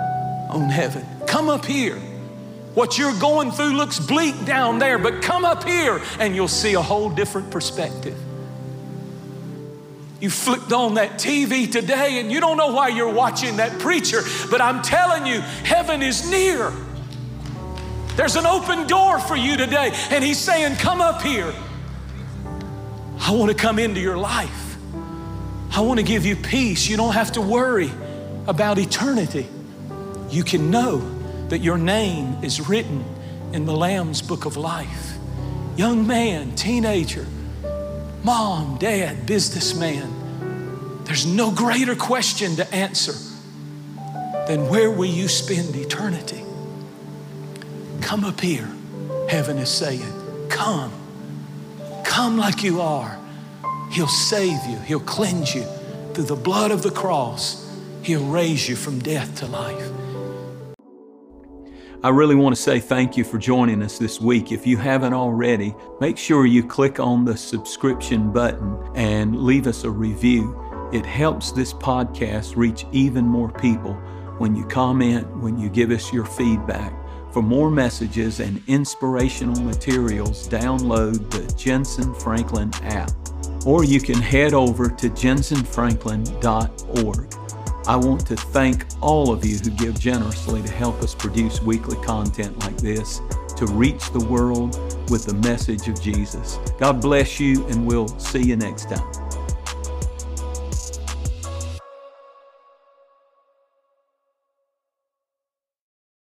on 0.49 0.69
heaven. 0.69 1.05
Come 1.27 1.49
up 1.49 1.65
here. 1.65 1.97
What 2.73 2.97
you're 2.97 3.17
going 3.19 3.51
through 3.51 3.73
looks 3.73 3.99
bleak 3.99 4.45
down 4.45 4.79
there, 4.79 4.97
but 4.97 5.21
come 5.21 5.45
up 5.45 5.63
here 5.63 6.01
and 6.19 6.35
you'll 6.35 6.47
see 6.47 6.73
a 6.73 6.81
whole 6.81 7.09
different 7.09 7.49
perspective. 7.51 8.17
You 10.19 10.29
flipped 10.29 10.73
on 10.73 10.95
that 10.95 11.13
TV 11.13 11.71
today 11.71 12.19
and 12.19 12.31
you 12.31 12.39
don't 12.39 12.57
know 12.57 12.73
why 12.73 12.87
you're 12.89 13.13
watching 13.13 13.57
that 13.57 13.79
preacher, 13.79 14.21
but 14.49 14.59
I'm 14.59 14.81
telling 14.81 15.25
you, 15.25 15.39
heaven 15.39 16.01
is 16.01 16.29
near. 16.29 16.73
There's 18.15 18.35
an 18.37 18.45
open 18.45 18.87
door 18.87 19.19
for 19.19 19.35
you 19.35 19.57
today, 19.57 19.91
and 20.09 20.23
He's 20.23 20.39
saying, 20.39 20.77
Come 20.77 21.01
up 21.01 21.21
here. 21.21 21.53
I 23.19 23.31
want 23.31 23.51
to 23.51 23.57
come 23.57 23.77
into 23.77 23.99
your 23.99 24.17
life. 24.17 24.64
I 25.71 25.81
want 25.81 25.99
to 25.99 26.05
give 26.05 26.25
you 26.25 26.35
peace. 26.35 26.87
You 26.87 26.97
don't 26.97 27.13
have 27.13 27.33
to 27.33 27.41
worry 27.41 27.91
about 28.47 28.77
eternity. 28.77 29.47
You 30.29 30.43
can 30.43 30.71
know 30.71 30.99
that 31.49 31.59
your 31.59 31.77
name 31.77 32.43
is 32.43 32.67
written 32.67 33.03
in 33.53 33.65
the 33.65 33.75
Lamb's 33.75 34.21
book 34.21 34.45
of 34.45 34.57
life. 34.57 35.13
Young 35.77 36.07
man, 36.07 36.55
teenager, 36.55 37.25
mom, 38.23 38.77
dad, 38.77 39.25
businessman, 39.25 41.03
there's 41.03 41.25
no 41.25 41.51
greater 41.51 41.95
question 41.95 42.55
to 42.55 42.73
answer 42.73 43.13
than 44.47 44.69
where 44.69 44.89
will 44.89 45.05
you 45.05 45.27
spend 45.27 45.75
eternity? 45.75 46.43
Come 48.01 48.23
up 48.23 48.39
here, 48.39 48.69
heaven 49.29 49.57
is 49.57 49.69
saying. 49.69 50.47
Come. 50.49 50.91
Come 52.03 52.37
like 52.37 52.63
you 52.63 52.81
are. 52.81 53.19
He'll 53.91 54.07
save 54.07 54.65
you, 54.65 54.77
He'll 54.79 54.99
cleanse 54.99 55.55
you 55.55 55.63
through 56.13 56.25
the 56.25 56.35
blood 56.35 56.71
of 56.71 56.81
the 56.81 56.91
cross. 56.91 57.63
He'll 58.03 58.25
raise 58.25 58.69
you 58.69 58.75
from 58.75 58.99
death 58.99 59.35
to 59.39 59.47
life. 59.47 59.91
I 62.03 62.09
really 62.09 62.35
want 62.35 62.55
to 62.55 62.61
say 62.61 62.79
thank 62.79 63.17
you 63.17 63.23
for 63.23 63.39
joining 63.39 63.81
us 63.81 63.97
this 63.97 64.21
week. 64.21 64.51
If 64.51 64.67
you 64.67 64.77
haven't 64.77 65.13
already, 65.13 65.73
make 65.99 66.19
sure 66.19 66.45
you 66.45 66.63
click 66.63 66.99
on 66.99 67.25
the 67.25 67.35
subscription 67.35 68.31
button 68.31 68.77
and 68.93 69.41
leave 69.41 69.65
us 69.65 69.85
a 69.85 69.89
review. 69.89 70.55
It 70.93 71.03
helps 71.03 71.51
this 71.51 71.73
podcast 71.73 72.55
reach 72.55 72.85
even 72.91 73.25
more 73.25 73.51
people 73.51 73.95
when 74.37 74.55
you 74.55 74.65
comment, 74.67 75.25
when 75.37 75.57
you 75.57 75.67
give 75.67 75.89
us 75.89 76.13
your 76.13 76.25
feedback. 76.25 76.93
For 77.33 77.41
more 77.41 77.71
messages 77.71 78.39
and 78.39 78.61
inspirational 78.67 79.59
materials, 79.63 80.47
download 80.47 81.31
the 81.31 81.39
Jentezen 81.55 82.15
Franklin 82.21 82.71
app, 82.83 83.09
or 83.65 83.83
you 83.83 83.99
can 83.99 84.21
head 84.21 84.53
over 84.53 84.89
to 84.89 85.09
jentezenfranklin.org. 85.09 87.35
I 87.87 87.95
want 87.95 88.25
to 88.27 88.35
thank 88.35 88.85
all 89.01 89.31
of 89.31 89.45
you 89.45 89.57
who 89.57 89.69
give 89.71 89.99
generously 89.99 90.61
to 90.63 90.71
help 90.71 91.01
us 91.01 91.13
produce 91.13 91.61
weekly 91.61 91.97
content 92.03 92.57
like 92.59 92.77
this 92.77 93.21
to 93.57 93.67
reach 93.67 94.11
the 94.11 94.25
world 94.25 94.75
with 95.09 95.25
the 95.25 95.35
message 95.35 95.87
of 95.87 96.01
Jesus. 96.01 96.59
God 96.79 97.01
bless 97.01 97.39
you, 97.39 97.65
and 97.67 97.85
we'll 97.85 98.07
see 98.19 98.41
you 98.41 98.55
next 98.55 98.89
time. 98.89 99.24